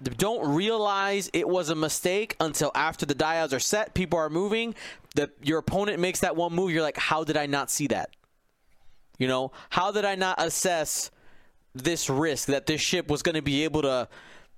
[0.02, 4.74] don't realize it was a mistake until after the dials are set, people are moving,
[5.14, 8.10] the your opponent makes that one move, you're like, how did I not see that?
[9.18, 11.10] You know, how did I not assess
[11.74, 14.08] this risk that this ship was going to be able to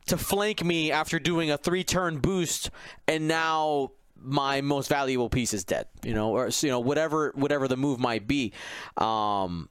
[0.07, 2.71] to flank me after doing a three turn boost
[3.07, 7.69] and now my most valuable piece is dead you know or you know whatever whatever
[7.69, 8.53] the move might be
[8.99, 9.69] um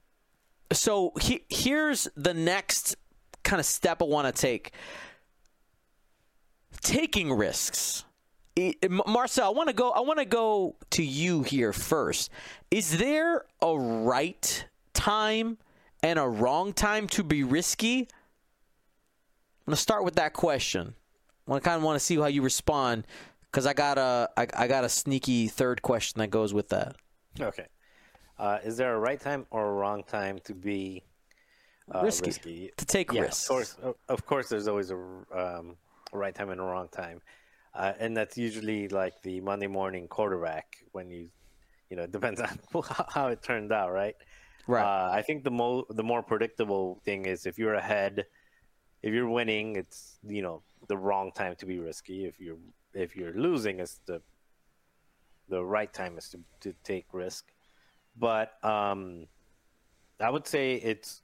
[0.71, 2.95] so he, here's the next
[3.44, 4.72] kind of step I want to take
[6.82, 8.04] taking risks
[8.56, 9.91] it, Marcel, I want to go.
[9.91, 12.30] I want to go to you here first.
[12.70, 15.58] Is there a right time
[16.04, 18.02] and a wrong time to be risky?
[18.02, 20.94] I'm gonna start with that question.
[21.48, 23.08] I kind of want to see how you respond
[23.52, 26.96] because I got a I, I got a sneaky third question that goes with that.
[27.39, 27.68] Okay.
[28.38, 31.04] Uh, is there a right time or a wrong time to be
[31.93, 32.27] uh, risky.
[32.27, 32.71] risky?
[32.77, 33.43] To take yeah, risks.
[33.43, 33.77] Of course,
[34.09, 35.75] of course, there's always a, um,
[36.11, 37.21] right time and a wrong time,
[37.73, 41.29] uh, and that's usually like the Monday morning quarterback when you,
[41.89, 42.59] you know, it depends on
[43.09, 44.15] how it turned out, right?
[44.67, 44.84] Right.
[44.84, 48.25] Uh, I think the mo the more predictable thing is if you're ahead,
[49.01, 52.25] if you're winning, it's you know the wrong time to be risky.
[52.25, 52.57] If you're
[52.93, 54.21] if you're losing, it's the
[55.49, 57.51] the right time is to, to take risk.
[58.17, 59.27] But um,
[60.19, 61.21] I would say it's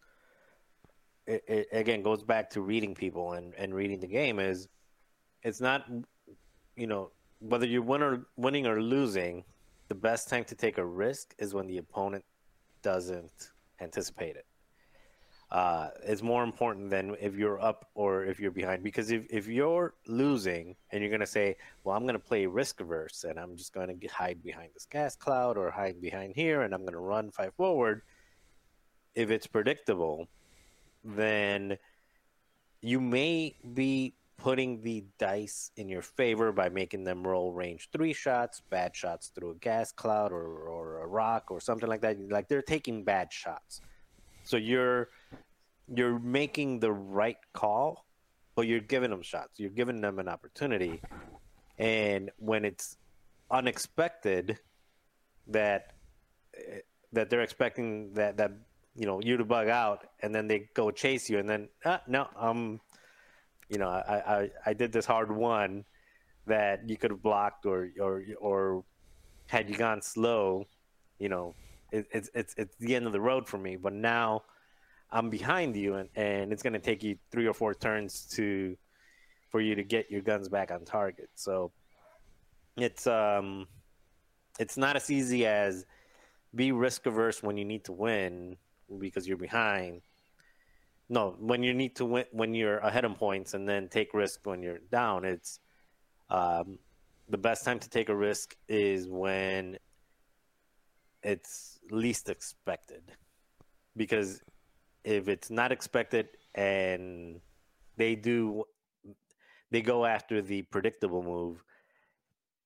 [1.30, 4.68] it, it again goes back to reading people and, and reading the game is
[5.44, 5.86] it's not
[6.76, 9.44] you know whether you're win or, winning or losing
[9.88, 12.24] the best time to take a risk is when the opponent
[12.82, 14.46] doesn't anticipate it
[15.52, 18.84] uh, it's more important than if you're up or if you're behind.
[18.84, 22.46] Because if, if you're losing and you're going to say, well, I'm going to play
[22.46, 26.36] risk averse and I'm just going to hide behind this gas cloud or hide behind
[26.36, 28.04] here and I'm going to run five forward,
[29.16, 30.28] if it's predictable,
[31.16, 31.78] then
[32.82, 38.14] you may be putting the dice in your favor by making them roll range three
[38.14, 42.18] shots, bad shots through a gas cloud or, or a rock or something like that.
[42.30, 43.82] Like they're taking bad shots.
[44.43, 45.10] So you're
[45.93, 48.05] you're making the right call,
[48.55, 49.60] but you're giving them shots.
[49.60, 51.01] You're giving them an opportunity,
[51.78, 52.97] and when it's
[53.51, 54.60] unexpected,
[55.47, 55.93] that
[56.55, 56.80] eh,
[57.12, 58.51] that they're expecting that that
[59.00, 62.02] you know you to bug out, and then they go chase you, and then ah,
[62.06, 62.82] no, um,
[63.70, 65.86] you know, I, I I did this hard one
[66.47, 68.84] that you could have blocked or or or
[69.47, 70.66] had you gone slow,
[71.18, 71.56] you know,
[71.93, 73.78] it, it's it's it's the end of the road for me.
[73.78, 74.43] But now
[75.12, 78.76] I'm behind you, and, and it's going to take you three or four turns to
[79.50, 81.30] for you to get your guns back on target.
[81.36, 81.72] So
[82.76, 83.66] it's um
[84.60, 85.86] it's not as easy as
[86.54, 88.58] be risk averse when you need to win
[88.98, 90.02] because you're behind.
[91.10, 94.42] No, when you need to win when you're ahead in points, and then take risk
[94.46, 95.26] when you're down.
[95.26, 95.60] It's
[96.30, 96.78] um,
[97.28, 99.78] the best time to take a risk is when
[101.24, 103.04] it's least expected
[103.96, 104.42] because
[105.04, 107.40] if it's not expected and
[107.98, 108.64] they do
[109.72, 111.64] they go after the predictable move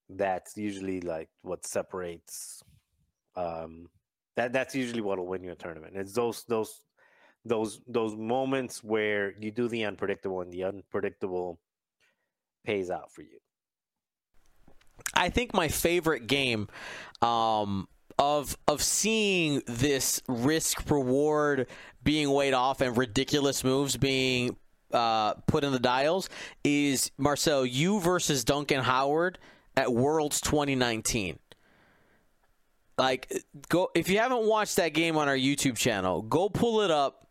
[0.10, 2.64] that's usually like what separates
[3.36, 3.88] um
[4.36, 6.82] that that's usually what will win you a tournament it's those those
[7.46, 11.60] those those moments where you do the unpredictable and the unpredictable
[12.66, 13.40] pays out for you
[15.14, 16.68] I think my favorite game
[17.22, 21.68] um, of of seeing this risk reward
[22.04, 24.56] being weighed off and ridiculous moves being
[24.92, 26.30] uh, put in the dials
[26.64, 29.40] is Marcel you versus Duncan Howard
[29.76, 31.40] at Worlds 2019.
[33.04, 36.90] Like go if you haven't watched that game on our YouTube channel, go pull it
[36.90, 37.28] up.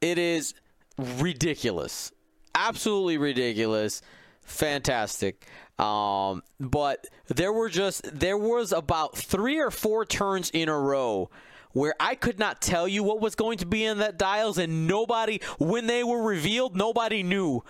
[0.00, 0.54] It is
[0.96, 2.10] ridiculous.
[2.54, 4.00] Absolutely ridiculous.
[4.44, 5.46] Fantastic.
[5.78, 11.28] Um, but there were just there was about three or four turns in a row
[11.72, 14.86] where I could not tell you what was going to be in that dials, and
[14.86, 17.62] nobody when they were revealed, nobody knew.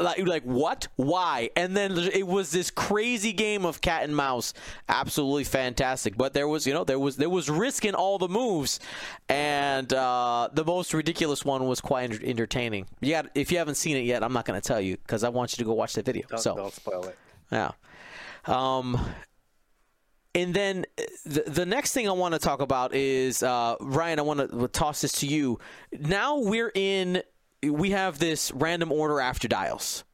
[0.00, 0.88] Like, like what?
[0.96, 1.50] Why?
[1.56, 4.52] And then it was this crazy game of cat and mouse.
[4.88, 6.16] Absolutely fantastic.
[6.16, 8.78] But there was, you know, there was there was risk in all the moves,
[9.28, 12.86] and uh, the most ridiculous one was quite entertaining.
[13.00, 15.30] Yeah, if you haven't seen it yet, I'm not going to tell you because I
[15.30, 16.26] want you to go watch the video.
[16.28, 17.18] don't, so don't spoil it
[17.50, 17.72] yeah.
[18.46, 18.98] Um,
[20.34, 20.86] and then
[21.24, 24.18] the, the next thing I want to talk about is uh, Ryan.
[24.18, 25.58] I want to toss this to you.
[25.92, 27.22] Now we're in.
[27.62, 30.04] We have this random order after dials.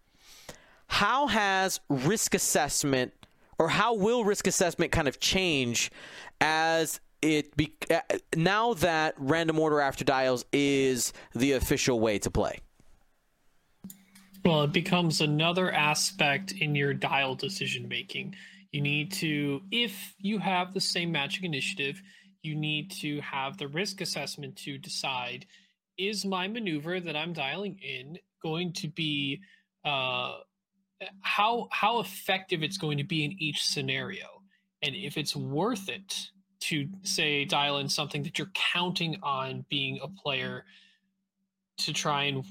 [0.89, 3.13] How has risk assessment,
[3.59, 5.91] or how will risk assessment kind of change
[6.41, 7.75] as it be
[8.37, 12.61] now that random order after dials is the official way to play?
[14.45, 18.37] Well, it becomes another aspect in your dial decision making.
[18.71, 22.01] You need to, if you have the same magic initiative,
[22.43, 25.47] you need to have the risk assessment to decide
[25.99, 29.41] is my maneuver that I'm dialing in going to be
[29.85, 30.39] uh,
[31.21, 34.43] how how effective it's going to be in each scenario,
[34.83, 36.31] and if it's worth it
[36.61, 40.65] to say dial in something that you're counting on being a player
[41.79, 42.45] to try and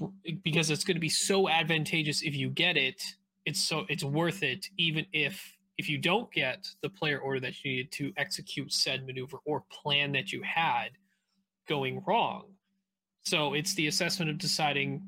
[0.44, 3.02] because it's going to be so advantageous if you get it
[3.44, 7.64] it's so it's worth it even if if you don't get the player order that
[7.64, 10.90] you needed to execute said maneuver or plan that you had
[11.68, 12.44] going wrong
[13.26, 15.02] so it's the assessment of deciding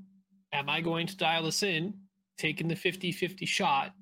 [0.52, 1.94] am i going to dial this in
[2.36, 3.92] taking the 50-50 shot?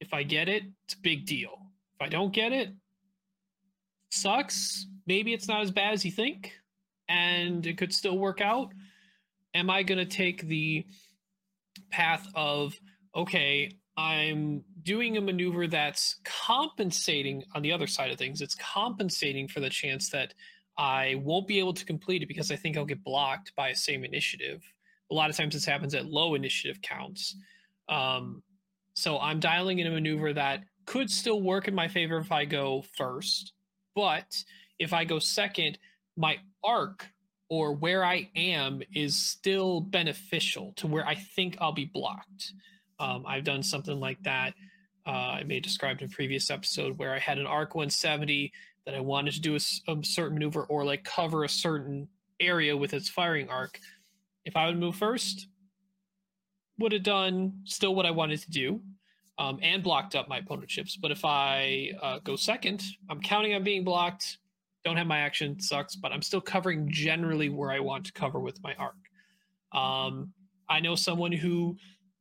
[0.00, 1.58] If i get it it's a big deal.
[1.94, 2.70] If i don't get it
[4.10, 4.86] sucks.
[5.06, 6.52] Maybe it's not as bad as you think
[7.08, 8.72] and it could still work out.
[9.54, 10.86] Am I going to take the
[11.90, 12.74] path of,
[13.14, 18.40] okay, I'm doing a maneuver that's compensating on the other side of things.
[18.40, 20.32] It's compensating for the chance that
[20.78, 23.76] I won't be able to complete it because I think I'll get blocked by a
[23.76, 24.62] same initiative.
[25.10, 27.36] A lot of times this happens at low initiative counts.
[27.88, 28.42] Um,
[28.94, 32.44] so I'm dialing in a maneuver that could still work in my favor if I
[32.44, 33.52] go first.
[33.94, 34.42] But
[34.78, 35.78] if I go second,
[36.16, 37.06] my arc
[37.48, 42.54] or where I am is still beneficial to where I think I'll be blocked.
[42.98, 44.54] Um, I've done something like that.
[45.06, 48.52] Uh, I may have described in a previous episode where I had an arc 170
[48.86, 52.08] that I wanted to do a, a certain maneuver or like cover a certain
[52.40, 53.78] area with its firing arc.
[54.44, 55.48] If I would move first,
[56.78, 58.80] would have done still what I wanted to do
[59.38, 60.96] um, and blocked up my opponent ships.
[60.96, 64.38] But if I uh, go second, I'm counting on being blocked
[64.84, 68.40] don't have my action sucks but i'm still covering generally where i want to cover
[68.40, 68.96] with my arc
[69.72, 70.32] um,
[70.68, 71.76] i know someone who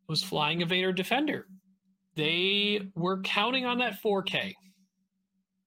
[0.08, 1.48] was flying a vader defender
[2.16, 4.54] they were counting on that 4k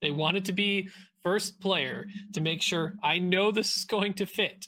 [0.05, 0.89] they wanted to be
[1.23, 4.67] first player to make sure i know this is going to fit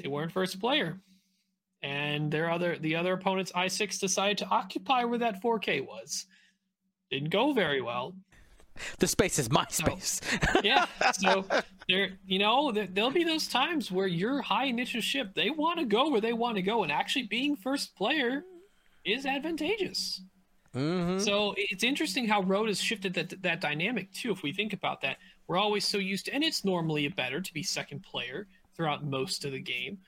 [0.00, 1.00] they weren't first player
[1.82, 6.26] and their other the other opponent's i6 decided to occupy where that 4k was
[7.10, 8.14] didn't go very well
[8.98, 10.20] the space is my space.
[10.52, 10.86] So, yeah.
[11.12, 11.44] So
[11.88, 15.78] there, you know, there, will be those times where your high initial ship, they want
[15.78, 18.42] to go where they want to go, and actually being first player
[19.04, 20.22] is advantageous.
[20.74, 21.18] Mm-hmm.
[21.20, 24.32] So it's interesting how Road has shifted that that dynamic too.
[24.32, 27.54] If we think about that, we're always so used to, and it's normally better to
[27.54, 29.98] be second player throughout most of the game.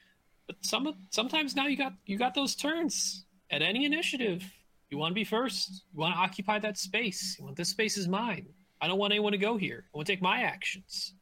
[0.47, 4.45] But some sometimes now you got you got those turns at any initiative.
[4.91, 5.85] You want to be first.
[5.93, 7.37] You want to occupy that space.
[7.39, 8.47] You want this space is mine.
[8.81, 9.85] I don't want anyone to go here.
[9.93, 11.15] I want to take my actions.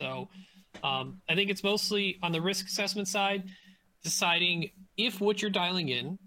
[0.00, 0.28] So
[0.82, 3.44] um, I think it's mostly on the risk assessment side,
[4.02, 6.18] deciding if what you're dialing in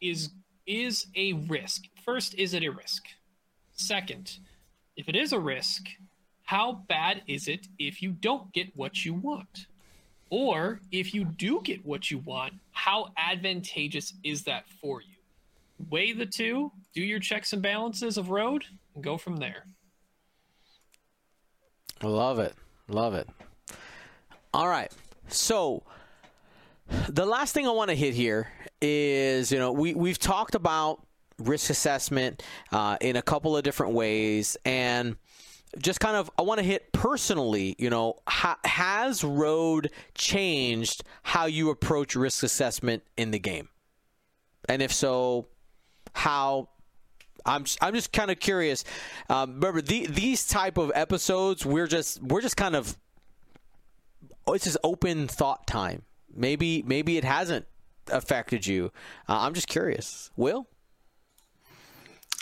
[0.00, 0.30] is
[0.66, 1.84] is a risk.
[2.04, 3.04] First, is it a risk?
[3.74, 4.38] Second,
[4.96, 5.86] if it is a risk,
[6.44, 9.66] how bad is it if you don't get what you want?
[10.30, 15.16] Or if you do get what you want, how advantageous is that for you?
[15.90, 19.66] Weigh the two, do your checks and balances of road, and go from there.
[22.02, 22.54] Love it.
[22.88, 23.28] Love it.
[24.54, 24.90] All right.
[25.28, 25.82] So
[27.08, 28.48] the last thing I want to hit here
[28.82, 31.06] is, you know, we we've talked about
[31.38, 35.16] risk assessment uh, in a couple of different ways, and
[35.78, 37.74] just kind of I want to hit personally.
[37.78, 43.68] You know, ha- has Road changed how you approach risk assessment in the game?
[44.68, 45.48] And if so,
[46.14, 46.68] how
[47.46, 48.84] I'm I'm just kind of curious.
[49.28, 52.96] Um, remember the, these type of episodes, we're just we're just kind of
[54.46, 56.02] oh, it's just open thought time.
[56.34, 57.66] Maybe maybe it hasn't
[58.10, 58.92] affected you.
[59.28, 60.30] Uh, I'm just curious.
[60.36, 60.66] Will?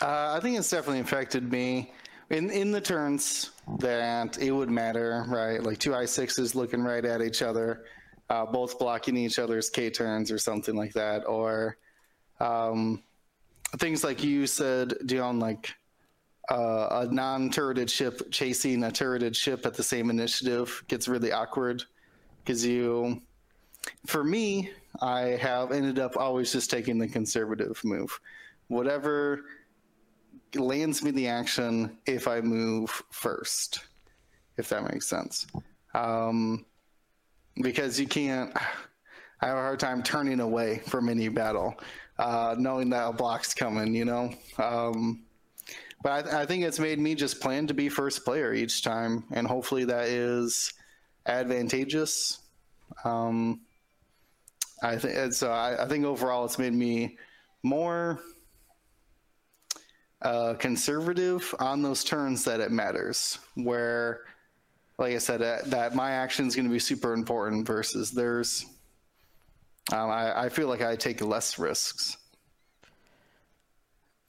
[0.01, 1.91] Uh, I think it's definitely affected me
[2.29, 5.61] in in the turns that it would matter, right?
[5.61, 7.85] Like two i sixes looking right at each other,
[8.29, 11.77] uh, both blocking each other's k turns or something like that, or
[12.39, 13.03] um,
[13.77, 15.73] things like you said, Dion, like
[16.49, 21.83] uh, a non-turreted ship chasing a turreted ship at the same initiative gets really awkward
[22.43, 23.21] because you,
[24.07, 28.19] for me, I have ended up always just taking the conservative move.
[28.67, 29.45] Whatever
[30.55, 33.79] lands me the action if I move first,
[34.57, 35.47] if that makes sense.
[35.93, 36.65] Um,
[37.61, 38.51] because you can't,
[39.41, 41.75] I have a hard time turning away from any battle
[42.21, 44.31] uh, knowing that a block's coming, you know.
[44.57, 45.23] Um,
[46.03, 49.23] but I, I, think it's made me just plan to be first player each time,
[49.31, 50.73] and hopefully that is
[51.25, 52.39] advantageous.
[53.03, 53.61] Um,
[54.81, 55.51] I think so.
[55.51, 57.17] I, I, think overall it's made me
[57.61, 58.19] more
[60.21, 63.37] uh, conservative on those turns that it matters.
[63.55, 64.21] Where,
[64.97, 68.65] like I said, uh, that my action is going to be super important versus theirs.
[69.91, 72.17] Um, I, I feel like I take less risks.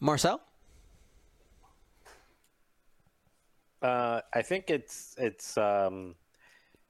[0.00, 0.40] Marcel?
[3.80, 6.14] Uh, I think it's it's um,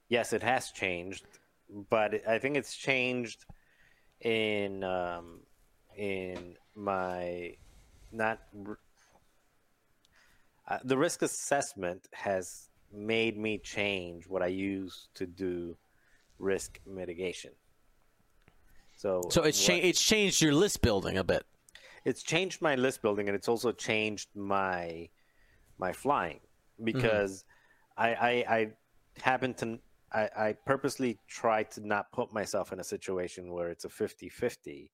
[0.09, 1.25] yes, it has changed,
[1.89, 3.45] but I think it's changed
[4.21, 5.41] in um,
[5.97, 7.55] in my
[8.11, 8.39] not
[10.67, 15.75] uh, the risk assessment has made me change what I use to do
[16.39, 17.51] risk mitigation.
[18.95, 19.85] So So it's changed.
[19.85, 21.43] It's changed your list building a bit.
[22.05, 25.09] it's changed my list building and it's also changed my
[25.77, 26.39] my flying
[26.83, 27.45] because
[27.97, 28.59] I, I I
[29.21, 29.79] happen to
[30.13, 34.89] I, I purposely try to not put myself in a situation where it's a 50-50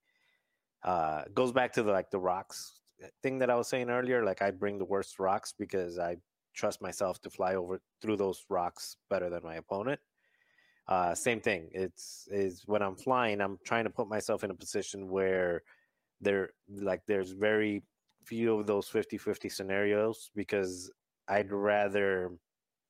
[0.84, 2.82] uh goes back to the like the rocks
[3.22, 6.16] thing that I was saying earlier like I bring the worst rocks because I
[6.56, 10.00] trust myself to fly over through those rocks better than my opponent.
[10.88, 14.56] Uh same thing it's is when I'm flying I'm trying to put myself in a
[14.56, 15.64] position where
[16.22, 17.84] there like there's very
[18.26, 20.92] few of those 50-50 scenarios because
[21.30, 22.32] i'd rather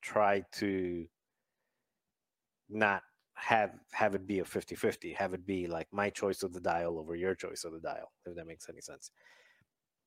[0.01, 1.05] try to
[2.69, 3.03] not
[3.35, 6.99] have have it be a 50-50 have it be like my choice of the dial
[6.99, 9.11] over your choice of the dial if that makes any sense.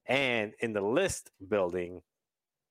[0.07, 2.03] And in the list building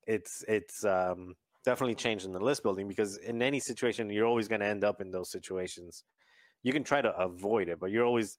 [0.06, 1.36] it's it's um
[1.66, 4.84] definitely changed in the list building because in any situation you're always going to end
[4.84, 6.04] up in those situations.
[6.64, 8.38] You can try to avoid it but you're always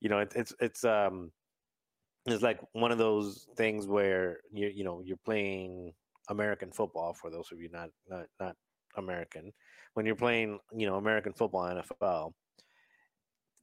[0.00, 1.30] you know it, it's it's um
[2.26, 5.92] it's like one of those things where you you know you're playing
[6.28, 8.56] American football for those of you not not not
[8.96, 9.52] American
[9.94, 12.32] when you're playing you know American football NFL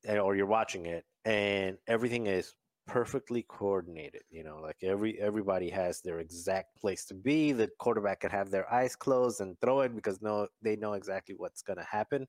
[0.05, 2.53] eh, or you're watching it and everything is
[2.87, 7.51] perfectly coordinated you know like every everybody has their exact place to be.
[7.51, 11.35] The quarterback can have their eyes closed and throw it because no they know exactly
[11.37, 12.27] what's going to happen.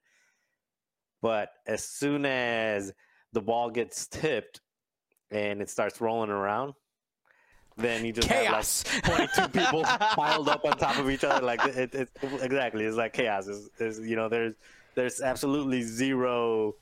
[1.23, 2.93] But as soon as
[3.33, 4.61] the ball gets tipped
[5.31, 6.75] and it starts rolling around,
[7.81, 8.83] then you just Chaos.
[8.83, 11.45] have like 22 people piled up on top of each other.
[11.45, 12.09] Like it, it,
[12.43, 13.49] exactly, it's like chaos.
[13.79, 14.55] It's, you know, there's
[14.95, 16.75] there's absolutely zero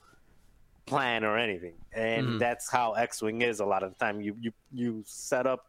[0.85, 2.39] plan or anything, and Mhm.
[2.39, 3.59] that's how X-wing is.
[3.59, 5.65] A lot of the time, you you you set up.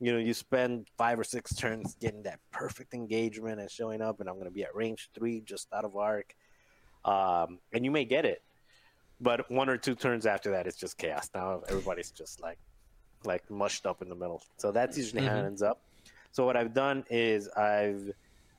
[0.00, 4.18] You know, you spend five or six turns getting that perfect engagement and showing up,
[4.20, 6.34] and I'm going to be at range three, just out of arc,
[7.04, 8.42] um, and you may get it,
[9.20, 11.30] but one or two turns after that, it's just chaos.
[11.32, 12.58] Now everybody's just like,
[13.26, 14.42] like mushed up in the middle.
[14.56, 15.80] So that's usually how it ends up.
[16.32, 18.12] So what I've done is I've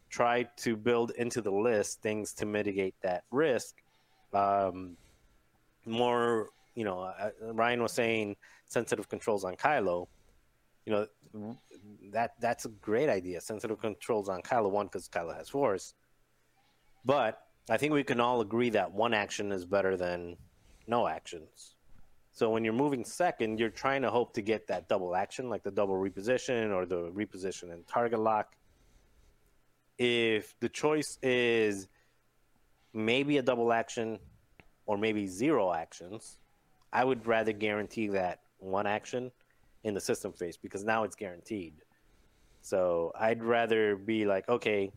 [0.09, 3.76] tried to build into the list things to mitigate that risk.
[4.34, 4.95] Um,
[5.86, 10.07] more, you know, uh, Ryan was saying sensitive controls on Kylo.
[10.86, 11.57] You know,
[12.11, 13.41] that that's a great idea.
[13.41, 15.93] Sensitive controls on Kylo one because Kylo has Force,
[17.03, 20.38] but I think we can all agree that one action is better than
[20.88, 21.74] no actions.
[22.36, 25.63] So when you're moving second, you're trying to hope to get that double action, like
[25.63, 28.57] the double reposition or the reposition and target lock.
[29.97, 31.88] If the choice is
[32.93, 34.19] maybe a double action
[34.85, 36.39] or maybe zero actions,
[36.91, 39.31] I would rather guarantee that one action
[39.85, 41.76] in the system phase because now it's guaranteed.
[42.61, 44.91] So I'd rather be like, okay,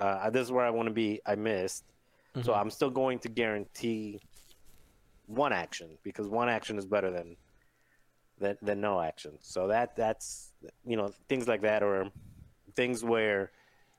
[0.00, 1.20] uh, this is where I want to be.
[1.24, 1.84] I missed.
[2.42, 4.20] So I'm still going to guarantee
[5.26, 7.36] one action because one action is better than
[8.38, 9.32] than, than no action.
[9.40, 10.52] So that that's
[10.86, 12.10] you know things like that or
[12.74, 13.52] things where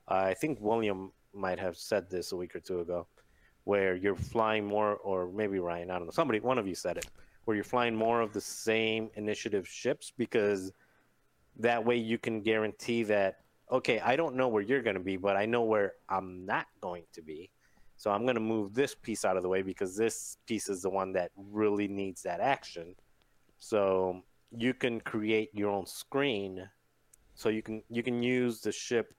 [0.08, 3.06] uh, I think William might have said this a week or two ago,
[3.64, 6.96] where you're flying more, or maybe Ryan, I don't know, somebody, one of you said
[6.96, 7.06] it,
[7.44, 10.72] where you're flying more of the same initiative ships because
[11.58, 13.40] that way you can guarantee that
[13.70, 16.66] okay, I don't know where you're going to be, but I know where I'm not
[16.80, 17.50] going to be.
[17.96, 20.82] So I'm going to move this piece out of the way because this piece is
[20.82, 22.94] the one that really needs that action.
[23.58, 24.22] So
[24.56, 26.68] you can create your own screen.
[27.34, 29.14] So you can you can use the ship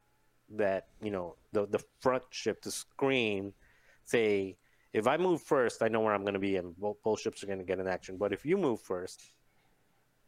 [0.56, 3.54] that you know the the front ship to screen.
[4.06, 4.58] Say
[4.94, 7.44] if I move first, I know where I'm going to be, and both, both ships
[7.44, 8.18] are going to get an action.
[8.18, 9.22] But if you move first,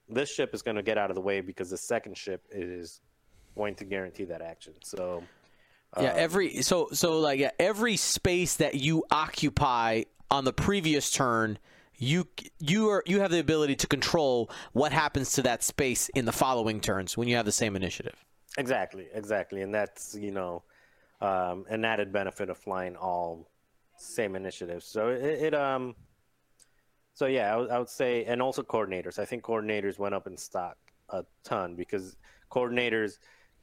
[0.07, 3.01] this ship is going to get out of the way because the second ship is
[3.55, 4.73] going to guarantee that action.
[4.83, 5.23] So
[5.97, 11.11] Yeah, um, every so so like yeah, every space that you occupy on the previous
[11.11, 11.57] turn,
[11.97, 12.27] you
[12.59, 16.31] you are you have the ability to control what happens to that space in the
[16.31, 18.25] following turns when you have the same initiative.
[18.57, 20.63] Exactly, exactly, and that's you know
[21.21, 23.49] um, an added benefit of flying all
[23.97, 24.85] same initiatives.
[24.85, 25.95] So it, it um,
[27.13, 29.19] So yeah, I would, I would say, and also coordinators.
[29.19, 30.77] I think coordinators went up in stock
[31.09, 32.15] a ton because
[32.51, 33.19] coordinators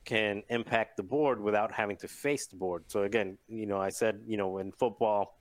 [0.06, 2.84] can impact the board without having to face the board.
[2.86, 5.36] So again, you know, I said, you know, in football,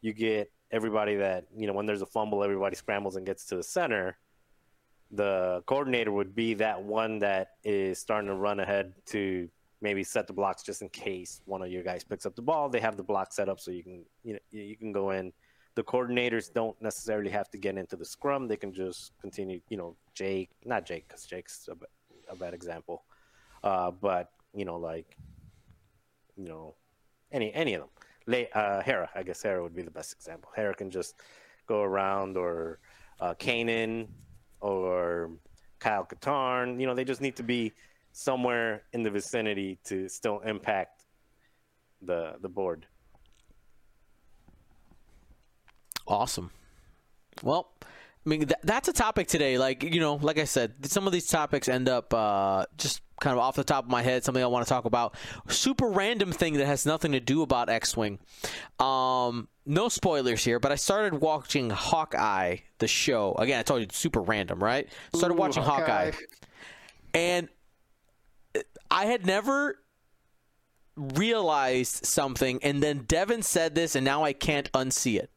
[0.00, 3.56] you get everybody that you know when there's a fumble, everybody scrambles and gets to
[3.56, 4.18] the center.
[5.12, 9.48] The coordinator would be that one that is starting to run ahead to
[9.80, 12.68] maybe set the blocks just in case one of your guys picks up the ball.
[12.68, 15.32] They have the block set up so you can you know you can go in.
[15.74, 18.48] The coordinators don't necessarily have to get into the scrum.
[18.48, 19.60] They can just continue.
[19.68, 23.04] You know, Jake, not Jake, because Jake's a, a, bad example.
[23.66, 25.16] Uh, but you know, like
[26.36, 26.74] you know,
[27.32, 27.90] any any of them.
[28.28, 30.50] Le- uh, Hera, I guess Hera would be the best example.
[30.54, 31.16] Hera can just
[31.66, 32.78] go around, or
[33.20, 34.06] uh, Kanan,
[34.60, 35.32] or
[35.80, 36.80] Kyle Katarn.
[36.80, 37.72] You know, they just need to be
[38.12, 41.02] somewhere in the vicinity to still impact
[42.02, 42.86] the the board.
[46.06, 46.52] Awesome.
[47.42, 49.58] Well, I mean th- that's a topic today.
[49.58, 53.32] Like you know, like I said, some of these topics end up uh, just kind
[53.32, 54.24] of off the top of my head.
[54.24, 55.14] Something I want to talk about.
[55.48, 58.18] Super random thing that has nothing to do about X-wing.
[58.78, 63.34] Um, no spoilers here, but I started watching Hawkeye, the show.
[63.38, 64.88] Again, I told you, super random, right?
[65.14, 66.10] Started Ooh, watching Hawkeye.
[66.10, 66.24] Hawkeye.
[67.14, 67.48] and
[68.90, 69.78] I had never
[70.96, 75.30] realized something, and then Devin said this, and now I can't unsee it.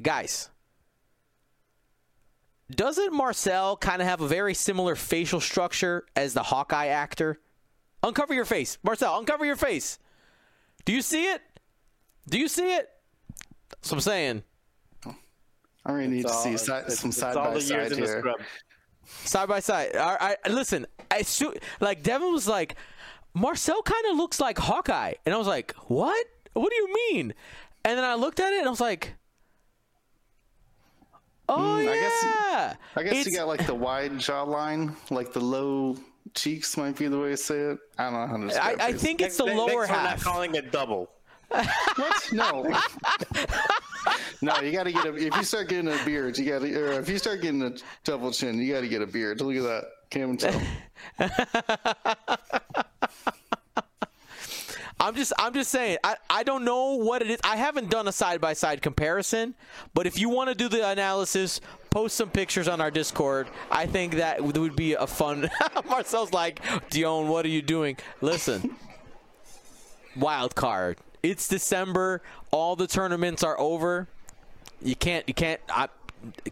[0.00, 0.50] Guys,
[2.76, 7.40] doesn't Marcel kind of have a very similar facial structure as the Hawkeye actor?
[8.02, 9.18] Uncover your face, Marcel.
[9.18, 9.98] Uncover your face.
[10.84, 11.40] Do you see it?
[12.28, 12.88] Do you see it?
[13.70, 14.42] That's what I'm saying.
[15.84, 18.22] I really need to It's all- see si- it's- some it's side by side here.
[19.24, 19.96] side by side.
[19.96, 22.76] All right, listen, I su- like Devin was like,
[23.34, 26.26] Marcel kind of looks like Hawkeye, and I was like, what?
[26.52, 27.34] What do you mean?
[27.84, 29.14] And then I looked at it and I was like,
[31.56, 32.00] oh Mm, I yeah.
[32.00, 35.96] guess- I guess It's- you got like the wide jawline, like the low
[36.34, 37.78] cheeks might be the way to say it.
[37.98, 39.00] I don't know how to I, describe I it.
[39.00, 40.24] think it's the Thanks- lower thanks for half.
[40.24, 41.10] not calling it double.
[41.48, 42.28] What?
[42.32, 42.62] No.
[44.40, 45.14] no, you got to get a.
[45.14, 46.74] If you start getting a beard, you got to.
[46.82, 47.72] Or if you start getting a
[48.04, 49.40] double chin, you got to get a beard.
[49.42, 49.84] Look at that.
[50.10, 50.58] Can't even tell.
[55.02, 57.40] I'm just I'm just saying I, I don't know what it is.
[57.42, 59.56] I haven't done a side by side comparison,
[59.94, 61.60] but if you want to do the analysis,
[61.90, 63.48] post some pictures on our Discord.
[63.68, 65.50] I think that would be a fun.
[65.88, 66.60] Marcel's like,
[66.90, 67.96] Dion, what are you doing?
[68.20, 68.76] Listen,
[70.14, 70.98] wild card.
[71.20, 72.22] It's December.
[72.52, 74.06] All the tournaments are over.
[74.80, 75.88] You can't you can't I,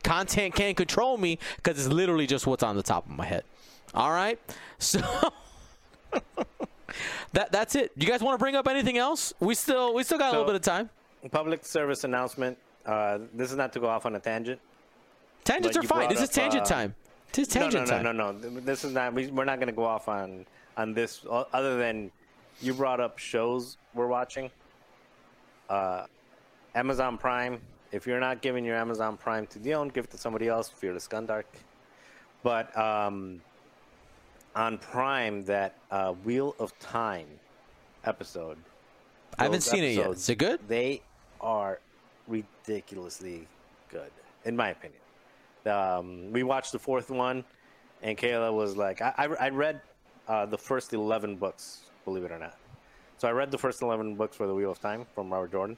[0.02, 3.44] content can't control me because it's literally just what's on the top of my head.
[3.94, 4.40] All right,
[4.80, 5.00] so.
[7.32, 7.92] That that's it.
[7.96, 9.32] You guys want to bring up anything else?
[9.40, 10.90] We still we still got a little bit of time.
[11.30, 12.56] Public service announcement.
[12.86, 14.60] Uh, this is not to go off on a tangent.
[15.44, 16.08] Tangents are fine.
[16.08, 16.94] This is tangent uh, time.
[17.32, 18.02] This is No, tangent no, time.
[18.04, 18.60] no, no, no.
[18.60, 19.12] This is not.
[19.14, 20.46] We, we're not going to go off on
[20.76, 21.24] on this.
[21.30, 22.10] Other than
[22.60, 24.50] you brought up shows we're watching.
[25.68, 26.06] Uh,
[26.74, 27.60] Amazon Prime.
[27.92, 30.68] If you're not giving your Amazon Prime to Dion, give it to somebody else.
[30.68, 31.44] Fearless Gundark.
[32.42, 33.40] But um,
[34.54, 37.26] on Prime, that uh, Wheel of Time
[38.04, 38.58] episode.
[39.38, 40.10] I haven't seen it yet.
[40.10, 40.60] Is it good?
[40.68, 41.02] They
[41.40, 41.80] are
[42.26, 43.46] ridiculously
[43.90, 44.10] good,
[44.44, 45.00] in my opinion.
[45.66, 47.44] Um, we watched the fourth one,
[48.02, 49.80] and Kayla was like, I, I, I read
[50.28, 52.56] uh, the first 11 books, believe it or not.
[53.18, 55.76] So I read the first 11 books for The Wheel of Time from Robert Jordan.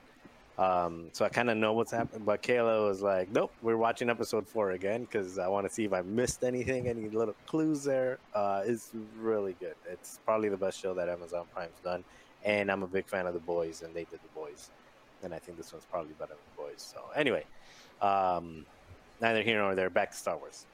[0.59, 2.24] Um, so I kind of know what's happening.
[2.24, 5.85] But Kayla was like, nope, we're watching episode four again because I want to see
[5.85, 8.19] if I missed anything, any little clues there.
[8.35, 9.74] Uh, it's really good.
[9.91, 12.05] It's probably the best show that Amazon Prime's done.
[12.45, 14.70] And I'm a big fan of The Boys, and they did The Boys.
[15.23, 16.83] And I think this one's probably better than The Boys.
[16.83, 17.45] So anyway,
[18.01, 18.66] um,
[19.20, 19.91] neither here nor there.
[19.91, 20.66] Back to Star Wars.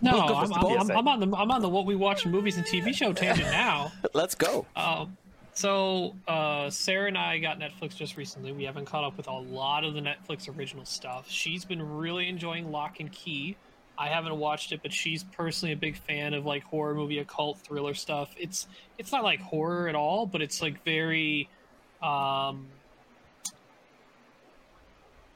[0.00, 2.66] No, I'm, I'm, I'm, I'm on the I'm on the what we watch movies and
[2.66, 3.92] TV show tangent now.
[4.14, 4.66] Let's go.
[4.74, 5.16] Um,
[5.54, 8.52] so uh, Sarah and I got Netflix just recently.
[8.52, 11.26] We haven't caught up with a lot of the Netflix original stuff.
[11.28, 13.56] She's been really enjoying Locke and Key.
[13.96, 17.58] I haven't watched it, but she's personally a big fan of like horror movie, occult
[17.58, 18.34] thriller stuff.
[18.36, 18.66] It's
[18.98, 21.48] it's not like horror at all, but it's like very
[22.02, 22.66] um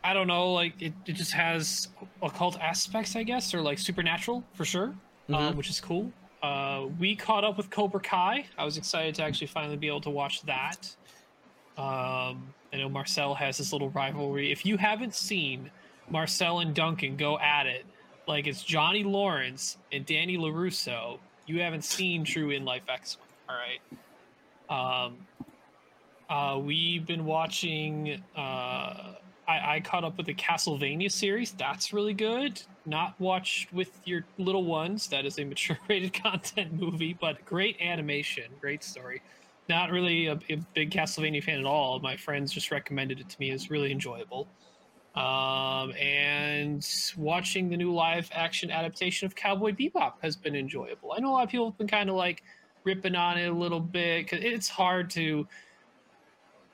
[0.02, 1.88] I don't know, like it, it just has
[2.22, 4.94] occult aspects, I guess, or like supernatural for sure,
[5.32, 6.12] uh, which is cool.
[6.42, 8.46] Uh, we caught up with Cobra Kai.
[8.56, 10.94] I was excited to actually finally be able to watch that.
[11.76, 14.52] Um, I know Marcel has this little rivalry.
[14.52, 15.70] If you haven't seen
[16.10, 17.84] Marcel and Duncan go at it,
[18.26, 23.16] like it's Johnny Lawrence and Danny LaRusso, you haven't seen True in Life X.
[23.48, 25.04] All right.
[25.06, 25.16] Um,
[26.28, 28.22] uh, we've been watching.
[28.36, 29.14] Uh,
[29.48, 31.52] I, I caught up with the Castlevania series.
[31.52, 32.62] That's really good.
[32.84, 35.08] Not watched with your little ones.
[35.08, 39.22] That is a mature rated content movie, but great animation, great story.
[39.68, 41.98] Not really a, a big Castlevania fan at all.
[42.00, 43.50] My friends just recommended it to me.
[43.50, 44.46] It's really enjoyable.
[45.14, 51.12] Um, and watching the new live action adaptation of Cowboy Bebop has been enjoyable.
[51.16, 52.42] I know a lot of people have been kind of like
[52.84, 55.46] ripping on it a little bit because it's hard to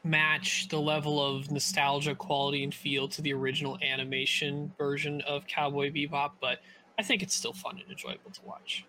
[0.05, 5.90] match the level of nostalgia, quality, and feel to the original animation version of Cowboy
[5.90, 6.60] Bebop, but
[6.98, 8.85] I think it's still fun and enjoyable to watch.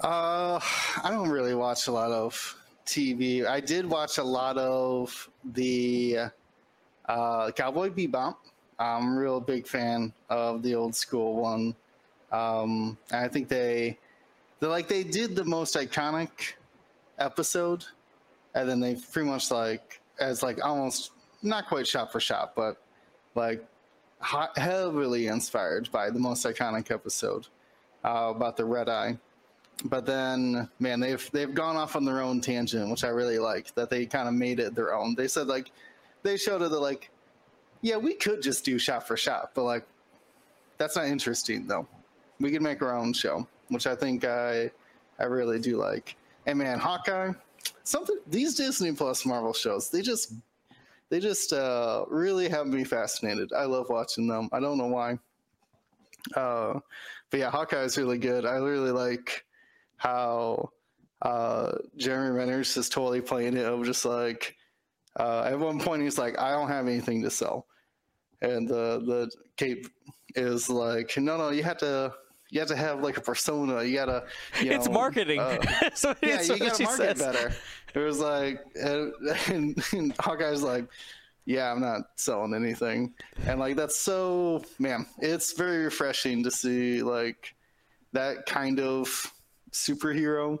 [0.00, 0.58] Uh,
[1.04, 3.46] I don't really watch a lot of TV.
[3.46, 6.18] I did watch a lot of the
[7.06, 8.36] uh, Cowboy Bebop.
[8.78, 11.74] I'm a real big fan of the old school one.
[12.32, 13.98] Um, I think they,
[14.60, 16.54] they like they did the most iconic
[17.18, 17.84] episode,
[18.54, 21.12] and then they pretty much like as like almost
[21.42, 22.76] not quite shot for shot, but
[23.34, 23.64] like
[24.20, 27.46] hot, heavily inspired by the most iconic episode
[28.04, 29.18] uh, about the red eye.
[29.84, 33.74] But then man they've they've gone off on their own tangent which i really like
[33.76, 35.14] that they kind of made it their own.
[35.14, 35.72] They said like
[36.22, 37.10] they showed it that like
[37.80, 39.86] yeah we could just do shot for shot but like
[40.76, 41.88] that's not interesting though
[42.40, 44.70] we can make our own show which i think i
[45.18, 46.16] i really do like.
[46.46, 47.32] And man hawkeye
[47.84, 50.34] something these disney plus marvel shows they just
[51.10, 53.52] they just uh really have me fascinated.
[53.52, 54.48] I love watching them.
[54.52, 55.18] I don't know why.
[56.34, 56.80] Uh
[57.30, 58.46] but yeah hawkeye is really good.
[58.46, 59.44] I really like
[59.96, 60.70] how
[61.22, 64.56] uh, Jeremy Renner's is totally playing it of just like
[65.18, 67.66] uh, at one point he's like, I don't have anything to sell,
[68.40, 69.86] and the the Cape
[70.36, 72.14] is like, no, no, you have to.
[72.50, 73.82] You have to have like a persona.
[73.84, 74.24] You gotta.
[74.60, 75.40] You it's know, marketing.
[75.40, 75.60] uh,
[75.94, 77.18] so yeah, it's you gotta market says.
[77.18, 77.54] better.
[77.94, 79.12] It was like, and,
[79.48, 80.86] and, and Hawkeye's like,
[81.44, 83.14] yeah, I'm not selling anything,
[83.46, 87.54] and like that's so man, it's very refreshing to see like
[88.12, 89.32] that kind of
[89.72, 90.58] superhero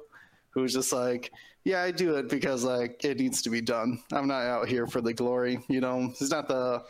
[0.50, 1.32] who's just like,
[1.64, 4.02] yeah, I do it because like it needs to be done.
[4.12, 6.12] I'm not out here for the glory, you know.
[6.20, 6.82] It's not the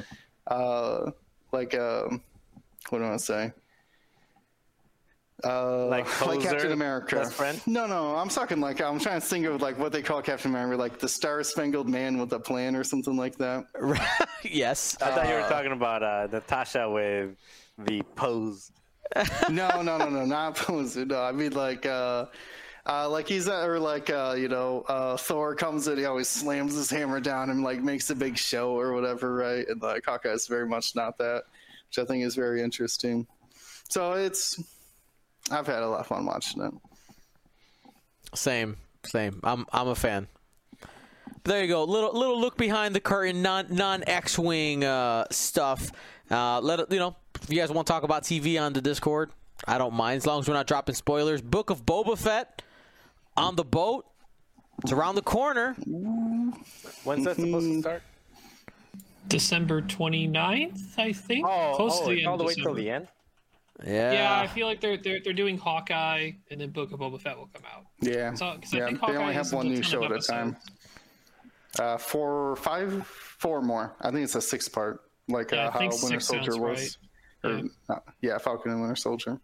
[0.46, 1.10] uh
[1.52, 2.04] like uh
[2.88, 3.52] what do I want to say?
[5.44, 7.16] Uh, Like like Captain America.
[7.16, 7.60] best friend?
[7.66, 10.50] No, no, I'm talking like I'm trying to think of like what they call Captain
[10.50, 13.66] America, like the Star Spangled Man with a plan or something like that.
[14.44, 14.96] yes.
[15.00, 17.36] I thought you were talking about uh, Natasha with
[17.78, 18.70] the pose.
[19.50, 21.04] no, no, no, no, not Poser.
[21.04, 22.26] No, I mean like, uh,
[22.86, 26.28] uh, like he's uh, or like uh, you know, uh, Thor comes in, he always
[26.28, 29.66] slams his hammer down and like makes a big show or whatever, right?
[29.68, 31.42] And like Hawkeye is very much not that,
[31.88, 33.26] which I think is very interesting.
[33.88, 34.62] So it's,
[35.50, 36.72] I've had a lot of fun watching it.
[38.34, 39.40] Same, same.
[39.42, 40.28] I'm I'm a fan.
[41.44, 41.84] There you go.
[41.84, 45.90] Little little look behind the curtain, non non X wing uh, stuff.
[46.30, 49.30] Uh, let you know if you guys want to talk about TV on the Discord.
[49.66, 51.42] I don't mind as long as we're not dropping spoilers.
[51.42, 52.62] Book of Boba Fett
[53.36, 54.06] on the boat.
[54.82, 55.74] It's around the corner.
[57.04, 58.02] When's that supposed to start?
[59.28, 61.46] December 29th, I think.
[61.46, 63.08] Oh, Close oh to the end all of the way till the end.
[63.84, 64.12] Yeah.
[64.12, 67.36] Yeah, I feel like they're, they're they're doing Hawkeye, and then Book of Boba Fett
[67.38, 67.86] will come out.
[68.00, 68.86] Yeah, So, 'cause I yeah.
[68.86, 70.56] think They only have one new show at a time.
[71.78, 73.94] Uh, four, five, four more.
[74.00, 76.98] I think it's a six part, like Yeah, I uh, how think Winter Soldier was.
[77.42, 77.52] right.
[77.52, 77.64] Or, Yeah.
[77.88, 79.40] uh, yeah, Falcon and Winter Soldier.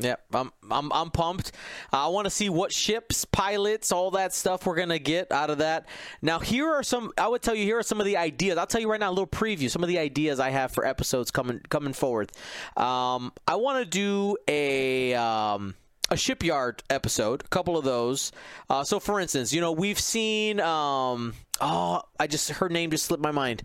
[0.00, 1.52] Yeah, I'm I'm I'm pumped.
[1.92, 5.58] I want to see what ships, pilots, all that stuff we're gonna get out of
[5.58, 5.88] that.
[6.22, 7.10] Now, here are some.
[7.18, 8.58] I would tell you here are some of the ideas.
[8.58, 9.68] I'll tell you right now, a little preview.
[9.68, 12.30] Some of the ideas I have for episodes coming coming forward.
[12.76, 15.14] Um, I want to do a.
[15.14, 15.74] Um,
[16.10, 18.32] a shipyard episode, a couple of those.
[18.70, 20.58] Uh, so, for instance, you know we've seen.
[20.58, 23.62] Um, oh, I just her name just slipped my mind.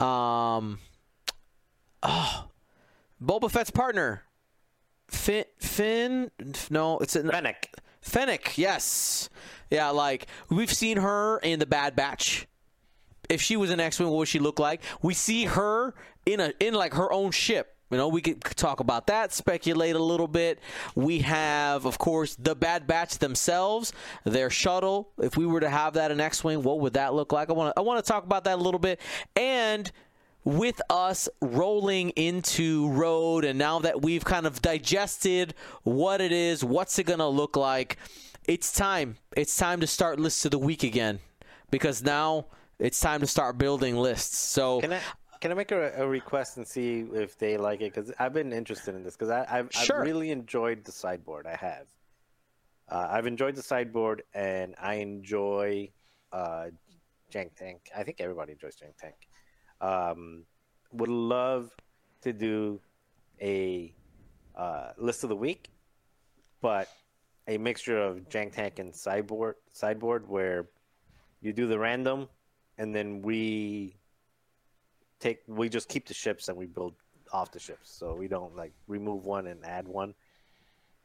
[0.00, 0.78] Um,
[2.02, 2.48] oh,
[3.22, 4.22] Boba Fett's partner,
[5.08, 5.44] Finn.
[5.58, 6.30] Finn?
[6.70, 7.70] No, it's Fennec.
[8.00, 8.58] Fennec.
[8.58, 9.28] Yes,
[9.70, 9.90] yeah.
[9.90, 12.46] Like we've seen her in the Bad Batch.
[13.28, 14.82] If she was an X-wing, what would she look like?
[15.00, 15.94] We see her
[16.26, 17.70] in a in like her own ship.
[17.90, 20.58] You know, we could talk about that, speculate a little bit.
[20.96, 23.92] We have, of course, the Bad Batch themselves,
[24.24, 25.10] their shuttle.
[25.18, 27.50] If we were to have that in X-wing, what would that look like?
[27.50, 29.00] I want to I want to talk about that a little bit,
[29.36, 29.90] and
[30.44, 36.62] with us rolling into road and now that we've kind of digested what it is
[36.62, 37.96] what's it going to look like
[38.46, 41.18] it's time it's time to start lists of the week again
[41.70, 42.44] because now
[42.78, 45.00] it's time to start building lists so Can I
[45.40, 47.92] can I make a, a request and see if they like it?
[47.92, 49.98] Because I've been interested in this because I've, Sure.
[50.00, 51.46] I've really enjoyed the sideboard.
[51.46, 51.86] I have.
[52.88, 55.90] Uh, I've enjoyed the sideboard, and I enjoy
[56.32, 56.68] uh,
[57.30, 57.90] Jank Tank.
[57.94, 59.16] I think everybody enjoys Jank Tank.
[59.84, 60.44] Um,
[60.92, 61.70] would love
[62.22, 62.80] to do
[63.42, 63.92] a
[64.56, 65.68] uh, list of the week,
[66.62, 66.88] but
[67.48, 70.68] a mixture of Jank Tank and sideboard sideboard where
[71.42, 72.28] you do the random,
[72.78, 73.96] and then we
[75.20, 76.94] take we just keep the ships and we build
[77.30, 80.14] off the ships, so we don't like remove one and add one,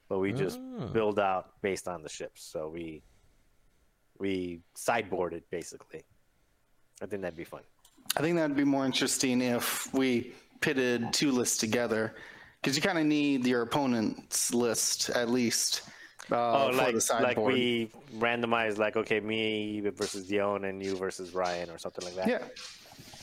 [0.08, 0.60] but we just
[0.94, 2.44] build out based on the ships.
[2.44, 3.04] So we
[4.20, 6.04] we sideboard it basically.
[7.02, 7.64] I think that'd be fun.
[8.18, 12.16] I think that'd be more interesting if we pitted two lists together,
[12.62, 15.84] because you kind of need your opponent's list at least
[16.32, 16.36] uh,
[16.68, 17.38] Oh, for like the sideboard.
[17.38, 22.16] like we randomize like okay, me versus Dion and you versus Ryan or something like
[22.16, 22.28] that.
[22.28, 22.40] Yeah.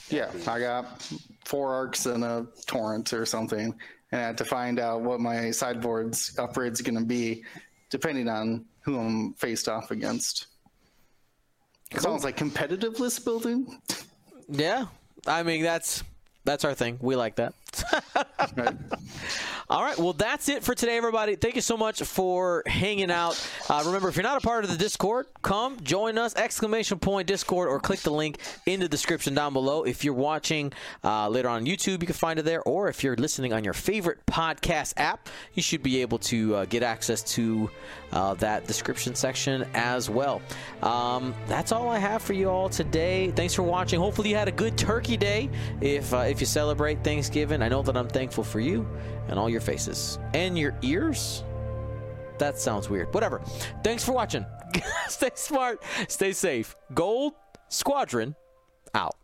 [0.09, 1.03] Yeah, I got
[1.45, 3.75] four arcs and a torrent or something,
[4.13, 7.43] and I had to find out what my sideboard's upgrade's going to be,
[7.91, 10.47] depending on who I'm faced off against.
[11.91, 13.81] It sounds like competitive list building.
[14.49, 14.87] Yeah,
[15.27, 16.03] I mean that's
[16.45, 16.99] that's our thing.
[17.01, 17.55] We like that.
[19.69, 21.35] All right, well, that's it for today, everybody.
[21.35, 23.37] Thank you so much for hanging out.
[23.69, 26.37] Uh, remember, if you're not a part of the Discord, come join us!
[26.37, 29.83] Exclamation point Discord, or click the link in the description down below.
[29.83, 30.73] If you're watching
[31.03, 33.75] uh, later on YouTube, you can find it there, or if you're listening on your
[33.75, 37.69] favorite podcast app, you should be able to uh, get access to
[38.13, 40.41] uh, that description section as well.
[40.83, 43.33] Um, that's all I have for you all today.
[43.33, 43.99] Thanks for watching.
[43.99, 45.51] Hopefully, you had a good Turkey Day.
[45.81, 48.87] If uh, if you celebrate Thanksgiving, I know that I'm thankful for you
[49.27, 51.43] and all your faces and your ears.
[52.39, 53.13] That sounds weird.
[53.13, 53.43] Whatever.
[53.83, 54.47] Thanks for watching.
[55.09, 55.83] stay smart.
[56.07, 56.77] Stay safe.
[56.95, 57.33] Gold
[57.69, 58.37] Squadron
[58.95, 59.17] out.